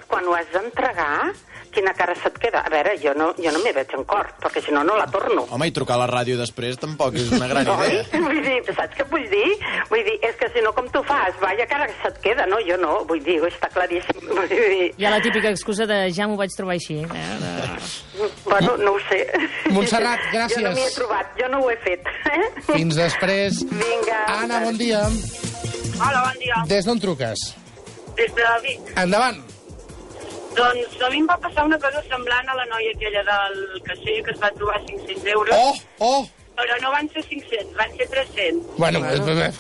quan 0.08 0.26
ho 0.26 0.34
has 0.34 0.48
d'entregar, 0.52 1.34
quina 1.74 1.94
cara 1.98 2.14
se't 2.22 2.38
queda? 2.42 2.62
A 2.66 2.70
veure, 2.72 2.94
jo 3.02 3.14
no, 3.18 3.32
jo 3.38 3.52
no 3.56 3.60
m'hi 3.64 3.74
veig 3.76 3.94
en 3.98 4.04
cor, 4.10 4.30
perquè 4.44 4.62
si 4.64 4.72
no, 4.76 4.84
no 4.88 4.96
la 5.00 5.08
torno. 5.12 5.46
Home, 5.50 5.68
i 5.70 5.74
trucar 5.76 5.98
a 5.98 6.04
la 6.04 6.10
ràdio 6.12 6.38
després 6.40 6.78
tampoc 6.82 7.18
és 7.20 7.32
una 7.36 7.48
gran 7.52 7.68
Oi? 7.74 7.90
idea. 8.00 8.22
Vull 8.24 8.42
dir, 8.46 8.60
saps 8.70 8.98
què 9.00 9.08
vull 9.12 9.26
dir? 9.32 9.50
Vull 9.92 10.04
dir, 10.08 10.16
és 10.30 10.38
que 10.40 10.50
si 10.54 10.64
no, 10.66 10.74
com 10.78 10.88
tu 10.94 11.04
fas? 11.08 11.34
Vaya 11.42 11.66
cara 11.70 11.88
que 11.90 11.96
se't 12.04 12.20
queda, 12.24 12.46
no? 12.50 12.62
Jo 12.68 12.78
no, 12.82 12.94
vull 13.10 13.24
dir, 13.26 13.40
està 13.50 13.70
claríssim. 13.74 14.22
Vull 14.34 14.48
dir, 14.50 14.92
Hi 14.98 15.06
ha 15.08 15.12
la 15.14 15.22
típica 15.24 15.50
excusa 15.54 15.86
de 15.90 16.00
ja 16.14 16.28
m'ho 16.30 16.38
vaig 16.40 16.54
trobar 16.58 16.76
així. 16.78 17.00
Eh? 17.04 17.26
De... 17.42 18.30
bueno, 18.46 18.76
no 18.82 18.94
ho 18.98 19.02
sé. 19.10 19.22
Montserrat, 19.74 20.20
gràcies. 20.34 20.60
Jo 20.62 20.68
no 20.68 20.76
m'hi 20.78 20.86
he 20.86 20.92
trobat, 20.96 21.34
jo 21.40 21.50
no 21.54 21.64
ho 21.64 21.72
he 21.72 21.78
fet. 21.86 22.08
Eh? 22.32 22.44
Fins 22.74 22.98
després. 23.00 23.64
Vinga. 23.72 24.22
Anna, 24.40 24.62
bon 24.68 24.78
dia. 24.80 25.02
Hola, 26.00 26.24
bon 26.30 26.40
dia. 26.42 26.62
Des 26.70 26.86
d'on 26.90 27.00
truques? 27.02 27.48
Des 28.18 28.34
de 28.38 28.48
Vic. 28.68 28.94
Endavant. 29.00 29.42
Doncs 30.58 31.02
a 31.02 31.10
mi 31.10 31.20
em 31.24 31.28
va 31.30 31.38
passar 31.42 31.66
una 31.66 31.78
cosa 31.82 32.02
semblant 32.10 32.50
a 32.50 32.56
la 32.60 32.66
noia 32.70 32.92
aquella 32.96 33.24
del 33.30 33.82
caixer 33.88 34.18
que 34.26 34.32
es 34.36 34.40
va 34.42 34.52
trobar 34.58 34.80
500 34.86 35.26
euros. 35.34 35.56
Oh, 35.58 35.76
oh! 36.08 36.24
Però 36.58 36.76
no 36.84 36.92
van 36.94 37.08
ser 37.10 37.24
500, 37.26 37.74
van 37.78 37.96
ser 37.98 38.08
300. 38.10 38.76
Bueno, 38.78 39.00
bueno. 39.02 39.52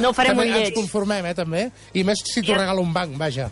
No 0.00 0.12
farem 0.14 0.32
també 0.36 0.46
un 0.46 0.54
ens 0.54 0.64
lleig. 0.68 0.74
conformem, 0.74 1.26
eh, 1.26 1.34
també. 1.34 1.62
I 1.94 2.02
més 2.06 2.18
si 2.24 2.42
t'ho 2.42 2.52
Ja. 2.52 2.58
regala 2.58 2.80
un 2.80 2.92
banc, 2.94 3.16
vaja. 3.18 3.50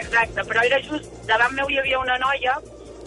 Exacte, 0.00 0.42
però 0.44 0.62
era 0.66 0.80
just... 0.82 1.06
Davant 1.26 1.52
meu 1.54 1.68
hi 1.70 1.78
havia 1.78 1.98
una 2.00 2.18
noia 2.18 2.56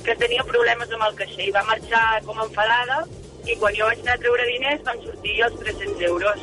que 0.04 0.16
tenia 0.16 0.44
problemes 0.48 0.92
amb 0.96 1.04
el 1.10 1.16
caixer 1.16 1.48
i 1.50 1.52
va 1.52 1.64
marxar 1.68 2.22
com 2.26 2.40
enfadada 2.40 3.02
i 3.46 3.56
quan 3.60 3.76
jo 3.76 3.86
vaig 3.86 4.00
anar 4.04 4.16
a 4.16 4.22
treure 4.24 4.46
diners 4.48 4.84
van 4.84 5.00
sortir 5.04 5.42
els 5.44 5.60
300 5.60 6.02
euros. 6.08 6.40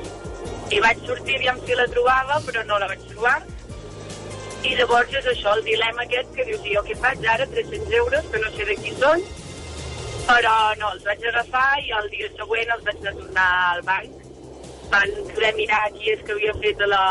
I 0.72 0.80
vaig 0.80 0.98
sortir, 1.06 1.36
aviam 1.36 1.60
si 1.64 1.74
la 1.78 1.86
trobava, 1.88 2.40
però 2.44 2.64
no 2.66 2.78
la 2.78 2.88
vaig 2.88 3.00
trobar. 3.12 3.36
I 4.64 4.74
llavors 4.76 5.12
és 5.14 5.26
això, 5.30 5.52
el 5.56 5.64
dilema 5.64 6.02
aquest 6.06 6.30
que 6.34 6.44
dius, 6.48 6.60
jo 6.72 6.82
què 6.86 6.96
faig 6.98 7.26
ara, 7.32 7.46
300 7.46 7.92
euros, 8.00 8.24
que 8.32 8.38
no 8.42 8.50
sé 8.56 8.64
de 8.64 8.76
qui 8.82 8.92
són, 8.98 9.22
però 10.26 10.54
no, 10.80 10.92
els 10.96 11.04
vaig 11.06 11.26
agafar 11.30 11.68
i 11.84 11.92
el 12.00 12.08
dia 12.10 12.28
següent 12.36 12.72
els 12.74 12.84
vaig 12.88 12.96
anar 13.04 13.12
a 13.12 13.18
tornar 13.20 13.50
al 13.74 13.82
banc 13.86 14.22
van 14.90 15.10
poder 15.34 15.52
mirar 15.56 15.80
qui 15.96 16.10
és 16.12 16.20
que 16.26 16.32
havia 16.34 16.52
fet 16.62 16.82
la, 16.86 17.04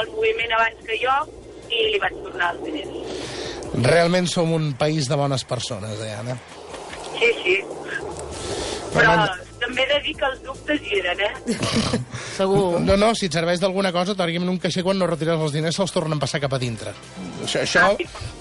el 0.00 0.08
moviment 0.14 0.54
abans 0.56 0.80
que 0.86 0.96
jo 0.98 1.12
i 1.70 1.84
li 1.92 1.98
vaig 2.02 2.14
tornar 2.24 2.52
els 2.54 2.62
diners. 2.64 3.26
Realment 3.86 4.26
som 4.30 4.50
un 4.56 4.72
país 4.80 5.06
de 5.10 5.14
bones 5.20 5.44
persones, 5.44 6.00
eh, 6.02 6.14
Anna? 6.18 6.34
Sí, 7.18 7.28
sí. 7.42 7.56
Però 8.94 9.04
Realment- 9.04 9.44
també 9.60 9.82
he 9.84 9.88
de 9.92 10.00
dir 10.06 10.14
que 10.18 10.26
els 10.30 10.42
dubtes 10.46 10.80
hi 10.86 10.98
eren, 11.02 11.20
eh? 11.20 11.34
Segur. 12.38 12.78
No, 12.84 12.94
no, 13.00 13.10
si 13.18 13.26
et 13.26 13.34
serveix 13.34 13.58
d'alguna 13.58 13.90
cosa, 13.94 14.14
teòricament 14.14 14.52
un 14.52 14.60
caixer 14.62 14.84
quan 14.86 14.98
no 15.00 15.08
retires 15.10 15.40
els 15.42 15.54
diners 15.56 15.74
se'ls 15.78 15.94
tornen 15.94 16.20
a 16.20 16.22
passar 16.22 16.38
cap 16.44 16.54
a 16.54 16.60
dintre. 16.62 16.92
Això, 17.42 17.64
això 17.64 17.88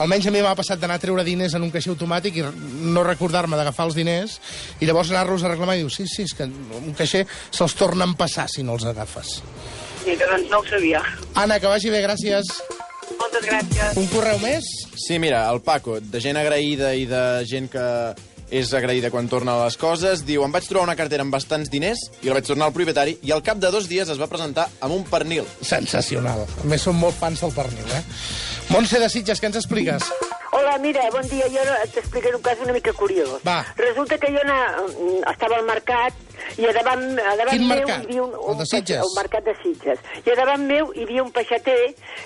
almenys 0.03 0.27
a 0.29 0.33
mi 0.35 0.43
m'ha 0.45 0.53
passat 0.57 0.77
d'anar 0.81 0.99
a 0.99 1.01
treure 1.01 1.25
diners 1.25 1.55
en 1.57 1.65
un 1.65 1.73
caixer 1.73 1.95
automàtic 1.95 2.37
i 2.37 2.45
no 2.93 3.05
recordar-me 3.07 3.57
d'agafar 3.57 3.87
els 3.89 3.97
diners 3.97 4.37
i 4.79 4.89
llavors 4.89 5.09
anar-los 5.13 5.43
a 5.43 5.53
reclamar 5.55 5.79
i 5.79 5.81
diu, 5.81 5.89
sí, 5.89 6.05
sí, 6.11 6.27
és 6.29 6.35
que 6.37 6.45
un 6.45 6.93
caixer 6.97 7.25
se'ls 7.49 7.77
tornen 7.79 8.13
a 8.13 8.19
passar 8.19 8.45
si 8.53 8.65
no 8.67 8.77
els 8.77 8.85
agafes. 8.85 9.39
Sí, 10.03 10.13
que 10.13 10.29
doncs 10.29 10.51
no 10.51 10.61
ho 10.61 10.69
sabia. 10.69 11.01
Anna, 11.33 11.57
que 11.57 11.73
vagi 11.73 11.89
bé, 11.89 12.05
gràcies. 12.05 12.53
Moltes 13.17 13.49
gràcies. 13.49 13.97
Un 13.97 14.07
correu 14.13 14.37
més? 14.43 14.67
Sí, 15.07 15.17
mira, 15.17 15.47
el 15.49 15.63
Paco, 15.65 15.97
de 15.99 16.21
gent 16.21 16.37
agraïda 16.37 16.93
i 16.93 17.09
de 17.09 17.23
gent 17.49 17.71
que 17.73 17.87
és 18.51 18.71
agraïda 18.73 19.11
quan 19.11 19.27
torna 19.27 19.57
les 19.63 19.75
coses, 19.79 20.23
diu, 20.27 20.43
em 20.45 20.53
vaig 20.53 20.67
trobar 20.69 20.87
una 20.87 20.95
cartera 20.99 21.25
amb 21.25 21.33
bastants 21.35 21.71
diners 21.71 22.05
i 22.21 22.29
la 22.29 22.37
vaig 22.37 22.47
tornar 22.47 22.69
al 22.69 22.75
propietari 22.75 23.17
i 23.27 23.33
al 23.35 23.43
cap 23.43 23.59
de 23.59 23.71
dos 23.73 23.89
dies 23.91 24.09
es 24.09 24.21
va 24.21 24.29
presentar 24.31 24.69
amb 24.79 24.95
un 24.95 25.03
pernil. 25.07 25.47
Sensacional. 25.61 26.45
A 26.47 26.67
més, 26.69 26.83
som 26.83 26.95
molt 26.95 27.17
fans 27.19 27.43
del 27.43 27.53
pernil, 27.55 27.91
eh? 27.91 28.03
Montse 28.71 28.99
de 28.99 29.09
Sitges, 29.11 29.41
què 29.41 29.51
ens 29.51 29.59
expliques? 29.59 30.07
Hola, 30.57 30.77
mira, 30.81 31.03
bon 31.13 31.27
dia. 31.29 31.47
Jo 31.51 31.63
t'explicaré 31.93 32.35
un 32.35 32.43
cas 32.45 32.63
una 32.63 32.73
mica 32.75 32.93
curiós. 32.95 33.37
Va. 33.45 33.59
Resulta 33.77 34.17
que 34.17 34.31
jo 34.33 34.43
na, 34.47 34.57
estava 35.31 35.59
al 35.59 35.67
mercat 35.67 36.26
i 36.57 36.67
a 36.67 36.73
davant, 36.77 37.03
a 37.19 37.35
davant 37.39 37.55
Quin 37.55 37.67
meu 37.67 37.75
mercat? 37.75 38.03
hi 38.03 38.05
havia 38.05 38.23
un, 38.23 38.33
El 38.37 38.53
un 38.53 38.61
de 38.61 38.69
Sitges? 38.69 39.03
El 39.03 39.15
mercat 39.17 39.49
de 39.49 39.55
Sitges. 39.63 40.05
I 40.25 40.31
a 40.33 40.37
davant 40.41 40.65
meu 40.69 40.93
hi 40.95 41.07
havia 41.07 41.25
un 41.25 41.33
peixater 41.35 41.81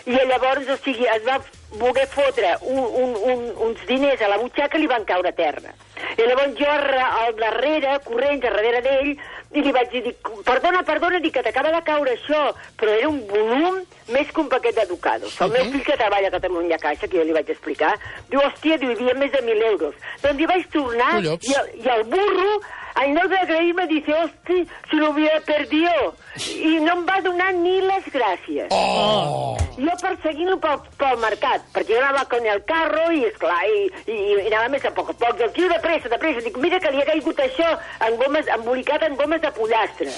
i 0.05 0.19
llavors, 0.19 0.69
o 0.69 0.77
sigui, 0.83 1.07
es 1.11 1.25
va 1.27 1.39
voler 1.79 2.07
fotre 2.11 2.57
un, 2.67 2.79
un, 2.79 3.13
un, 3.31 3.43
uns 3.67 3.85
diners 3.87 4.21
a 4.21 4.27
la 4.27 4.39
butxaca 4.41 4.77
i 4.77 4.81
li 4.83 4.89
van 4.91 5.05
caure 5.07 5.31
a 5.31 5.35
terra. 5.35 5.71
I 6.17 6.25
llavors 6.27 6.57
jo 6.59 6.67
al 6.67 7.35
darrere, 7.39 7.99
corrents, 8.03 8.43
a 8.43 8.49
darrere 8.49 8.81
d'ell, 8.83 9.13
i 9.51 9.63
li 9.63 9.71
vaig 9.75 9.91
dir, 9.91 10.13
perdona, 10.47 10.81
perdona, 10.87 11.19
dic 11.23 11.33
que 11.35 11.43
t'acaba 11.43 11.71
de 11.73 11.81
caure 11.87 12.13
això, 12.15 12.41
però 12.79 12.93
era 12.97 13.09
un 13.09 13.21
volum 13.27 13.81
més 14.11 14.31
que 14.31 14.43
un 14.43 14.49
paquet 14.51 14.75
d'educados. 14.75 15.35
El 15.43 15.51
meu 15.55 15.71
fill 15.71 15.83
que 15.87 15.97
treballa 15.99 16.31
a 16.31 16.35
Catalunya 16.35 16.79
Caixa, 16.81 17.07
que 17.07 17.19
jo 17.19 17.25
li 17.27 17.35
vaig 17.35 17.51
explicar, 17.51 17.93
diu, 18.29 18.39
hòstia, 18.43 18.79
diu, 18.81 18.91
hi 18.91 18.99
havia 18.99 19.17
més 19.19 19.31
de 19.31 19.43
1.000 19.43 19.67
euros. 19.71 19.97
Doncs 20.23 20.39
hi 20.43 20.51
vaig 20.53 20.69
tornar 20.75 21.11
Collops. 21.17 21.49
i 21.49 21.57
el, 21.61 21.73
i 21.83 21.91
el 21.95 22.05
burro, 22.11 22.53
al 22.95 23.13
no 23.13 23.27
de 23.27 23.37
agrair-me, 23.37 23.87
dice, 23.87 24.13
hosti, 24.13 24.67
si 24.89 24.95
lo 24.95 25.11
hubiera 25.11 25.39
perdido. 25.41 26.15
I 26.55 26.79
no 26.79 26.93
em 26.93 27.05
va 27.07 27.19
donar 27.21 27.51
ni 27.53 27.81
les 27.81 28.05
gràcies. 28.13 28.71
Oh! 28.71 29.57
Jo 29.75 29.95
perseguint-lo 30.01 30.57
pel, 30.63 30.77
pel 30.99 31.17
mercat, 31.19 31.63
perquè 31.75 31.95
jo 31.95 32.01
anava 32.01 32.25
con 32.31 32.45
el 32.45 32.63
carro 32.69 33.07
i, 33.11 33.23
esclar, 33.27 33.57
i, 33.67 33.81
i, 34.05 34.17
i 34.35 34.51
anava 34.51 34.69
més 34.75 34.85
a 34.87 34.93
poc 34.95 35.11
a 35.11 35.17
poc. 35.23 35.39
I 35.39 35.47
el 35.47 35.55
tio 35.55 35.69
de 35.71 35.79
pressa, 35.83 36.11
de 36.11 36.19
pressa, 36.21 36.43
dic, 36.45 36.59
mira 36.63 36.79
que 36.83 36.91
li 36.93 37.01
ha 37.03 37.09
caigut 37.09 37.41
això 37.43 37.71
en 38.07 38.19
gomes, 38.21 38.51
embolicat 38.59 39.07
en 39.07 39.17
gomes 39.19 39.41
de 39.43 39.51
pollastre. 39.57 40.11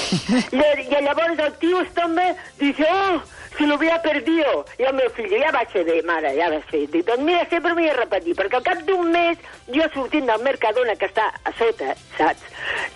I, 0.60 0.62
I 0.86 1.02
llavors 1.08 1.42
el 1.48 1.56
tio 1.62 1.82
es 1.82 1.90
tomba, 1.98 2.28
dice, 2.60 2.86
oh, 2.90 3.22
si 3.56 3.66
lo 3.66 3.76
hubiera 3.76 4.00
perdido. 4.02 4.64
I 4.78 4.84
el 4.84 4.94
meu 4.94 5.10
fill, 5.16 5.32
ja 5.40 5.52
vaig 5.54 5.70
fer 5.72 5.84
bé, 5.86 6.00
mare, 6.06 6.32
ja 6.36 6.48
vaig 6.52 6.64
fer. 6.70 6.84
Dic, 6.92 7.06
doncs 7.08 7.24
mira, 7.24 7.44
sempre 7.50 7.74
m'hi 7.76 7.88
he 7.88 7.96
repetit, 7.96 8.36
perquè 8.38 8.58
al 8.58 8.66
cap 8.66 8.82
d'un 8.88 9.10
mes, 9.12 9.42
jo 9.72 9.88
sortint 9.94 10.28
del 10.28 10.44
Mercadona, 10.44 10.96
que 11.00 11.08
està 11.08 11.28
a 11.44 11.52
sota, 11.58 11.96
saps? 12.16 12.44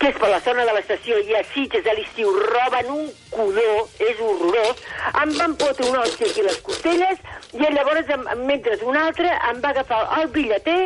Que 0.01 0.11
és 0.13 0.21
per 0.21 0.31
la 0.33 0.41
zona 0.45 0.67
de 0.69 0.77
l'estació, 0.77 1.21
i 1.25 1.37
a 1.39 1.43
Sitges 1.53 1.87
a 1.87 1.97
l'estiu 1.97 2.33
roben 2.53 2.91
un 2.97 3.13
codó, 3.33 3.87
és 3.99 4.21
horrorós, 4.21 4.83
em 5.25 5.37
van 5.39 5.57
fotre 5.61 5.89
una 5.89 6.03
hòstia 6.05 6.31
aquí 6.31 6.47
les 6.47 6.61
costelles, 6.67 7.23
i 7.57 7.63
llavors, 7.65 8.11
mentre 8.45 8.79
un 8.87 8.99
altre, 9.01 9.31
em 9.51 9.63
va 9.65 9.73
agafar 9.75 10.03
el 10.21 10.29
bitlleter, 10.35 10.83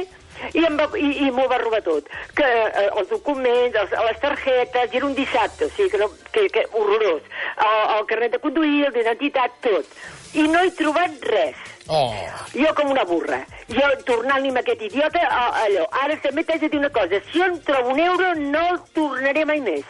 i, 0.53 0.65
em 0.65 0.79
va, 0.81 0.89
i, 0.99 1.11
i 1.27 1.31
m'ho 1.35 1.47
va 1.51 1.61
robar 1.63 1.83
tot. 1.87 2.09
Que, 2.39 2.47
eh, 2.47 2.89
els 2.91 3.11
documents, 3.13 3.79
els, 3.83 3.95
les 4.09 4.21
targetes, 4.23 4.91
i 4.93 5.01
era 5.01 5.07
un 5.07 5.15
dissabte, 5.19 5.69
o 5.69 5.77
sigui 5.77 5.93
que, 5.95 6.03
no, 6.03 6.11
que, 6.33 6.49
que 6.55 6.67
horrorós. 6.73 7.31
El, 7.55 7.79
el 7.99 8.11
carnet 8.11 8.37
de 8.37 8.43
conduir, 8.43 8.85
el 8.89 8.99
d'identitat, 8.99 9.61
tot. 9.65 9.97
I 10.35 10.49
no 10.51 10.65
he 10.65 10.75
trobat 10.75 11.31
res. 11.31 11.71
Oh! 11.87 12.15
Jo 12.55 12.71
com 12.75 12.91
una 12.91 13.05
burra. 13.05 13.43
Jo 13.69 13.89
tornant-li 14.09 14.49
amb 14.51 14.61
aquest 14.63 14.83
idiota 14.87 15.21
a, 15.29 15.43
allò. 15.67 15.85
Ara 16.03 16.17
també 16.25 16.45
t'haig 16.47 16.65
de 16.65 16.71
dir 16.73 16.81
una 16.81 16.91
cosa. 16.95 17.21
Si 17.29 17.39
jo 17.39 17.49
en 17.51 17.59
trobo 17.67 17.93
un 17.93 18.01
euro, 18.01 18.33
no 18.41 18.63
el 18.73 18.81
tornaré 18.97 19.45
mai 19.45 19.61
més. 19.65 19.85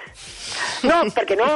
No, 0.83 1.01
perquè 1.17 1.39
no? 1.39 1.51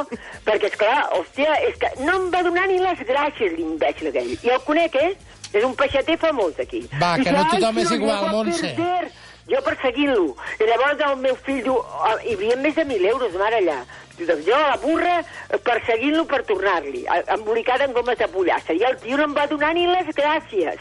Perquè, 0.46 0.70
és 0.70 0.78
clar, 0.78 1.00
hòstia, 1.18 1.58
és 1.68 1.80
que 1.82 1.90
no 2.04 2.20
em 2.20 2.28
va 2.34 2.44
donar 2.46 2.68
ni 2.70 2.78
les 2.82 3.02
gràcies 3.08 3.56
l'imbècil 3.58 4.12
aquell. 4.12 4.36
I 4.38 4.54
el 4.54 4.62
conec, 4.68 4.96
eh? 5.02 5.10
És 5.52 5.64
un 5.64 5.74
peixater 5.74 6.18
famós, 6.18 6.58
aquí. 6.60 6.88
Va, 7.00 7.16
que 7.16 7.32
no 7.32 7.38
"Ay, 7.38 7.50
tothom 7.50 7.78
és 7.78 7.90
igual, 7.92 8.28
Montse." 8.30 8.74
perder". 8.74 9.10
Jo 9.48 9.62
perseguint-lo. 9.64 10.36
I 10.60 10.64
llavors 10.68 11.00
el 11.00 11.16
meu 11.16 11.36
fill 11.36 11.62
diu, 11.62 11.78
"Ah, 12.04 12.16
hi 12.22 12.34
havia 12.34 12.56
més 12.56 12.74
de 12.74 12.84
1.000 12.84 13.04
euros, 13.06 13.32
mare, 13.32 13.62
allà. 13.62 13.78
Doncs 14.18 14.44
jo, 14.44 14.58
la 14.58 14.76
burra, 14.76 15.24
perseguint-lo 15.62 16.26
per 16.26 16.42
tornar-li, 16.44 17.06
embolicada 17.28 17.84
en 17.84 17.92
gomes 17.92 18.18
de 18.18 18.28
pollastre. 18.28 18.74
I 18.76 18.82
el 18.82 18.96
tio 18.98 19.16
no 19.16 19.24
em 19.24 19.34
va 19.34 19.46
donar 19.46 19.72
ni 19.74 19.86
les 19.86 20.06
gràcies. 20.14 20.76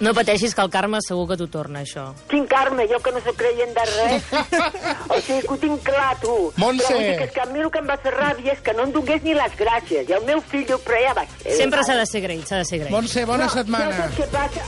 No 0.00 0.14
pateixis, 0.16 0.54
que 0.56 0.62
el 0.64 0.70
karma 0.72 0.98
segur 1.04 1.26
que 1.28 1.36
t'ho 1.36 1.46
torna, 1.52 1.82
això. 1.84 2.06
Quin 2.30 2.46
carme, 2.48 2.86
jo 2.88 2.96
que 3.04 3.12
no 3.12 3.20
sóc 3.20 3.36
creient 3.36 3.74
de 3.76 3.84
res. 3.90 4.30
o 5.12 5.18
sigui, 5.20 5.42
que 5.44 5.52
ho 5.52 5.58
tinc 5.60 5.82
clar, 5.84 6.14
tu. 6.22 6.36
Montse. 6.56 6.86
Però 6.86 6.96
vull 6.96 7.04
dir 7.04 7.18
que, 7.18 7.26
és 7.28 7.34
que 7.34 7.42
a 7.44 7.48
mi 7.50 7.60
el 7.60 7.68
que 7.74 7.82
em 7.84 7.90
va 7.90 7.98
fer 8.00 8.14
ràbia 8.16 8.54
és 8.56 8.62
que 8.64 8.72
no 8.78 8.88
em 8.88 8.94
donés 8.96 9.26
ni 9.26 9.36
les 9.36 9.58
gràcies. 9.60 10.08
I 10.08 10.16
el 10.16 10.24
meu 10.24 10.40
fill 10.40 10.64
diu, 10.70 10.80
però 10.86 11.02
ja 11.04 11.12
va 11.20 11.26
ser. 11.34 11.58
Sempre 11.58 11.84
s'ha 11.84 11.98
de 12.00 12.06
ser 12.08 12.24
agraït, 12.24 12.48
s'ha 12.48 12.62
de 12.62 12.70
ser 12.70 12.80
agraït. 12.80 12.94
Montse, 12.96 13.26
bona 13.28 13.44
no, 13.44 13.52
setmana. 13.52 13.92
No, 13.92 13.98
saps 14.00 14.16
què 14.16 14.30
passa? 14.32 14.64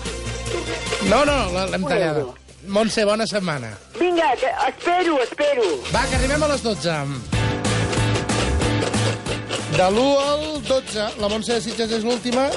No, 1.08 1.24
no, 1.24 1.38
l'hem 1.72 1.88
tallada. 1.88 2.26
Montse, 2.76 3.06
bona 3.08 3.26
setmana. 3.26 3.72
Vinga, 3.96 4.34
que 4.36 4.52
espero, 4.68 5.16
espero. 5.24 5.64
Va, 5.94 6.04
que 6.10 6.20
arribem 6.20 6.44
a 6.44 6.52
les 6.52 6.62
12. 6.68 7.40
De 9.72 9.88
l'1 9.88 10.08
al 10.20 10.44
12, 10.68 11.08
la 11.24 11.32
Montse 11.32 11.56
de 11.56 11.64
Sitges 11.64 11.96
és 11.96 12.04
l'última. 12.04 12.50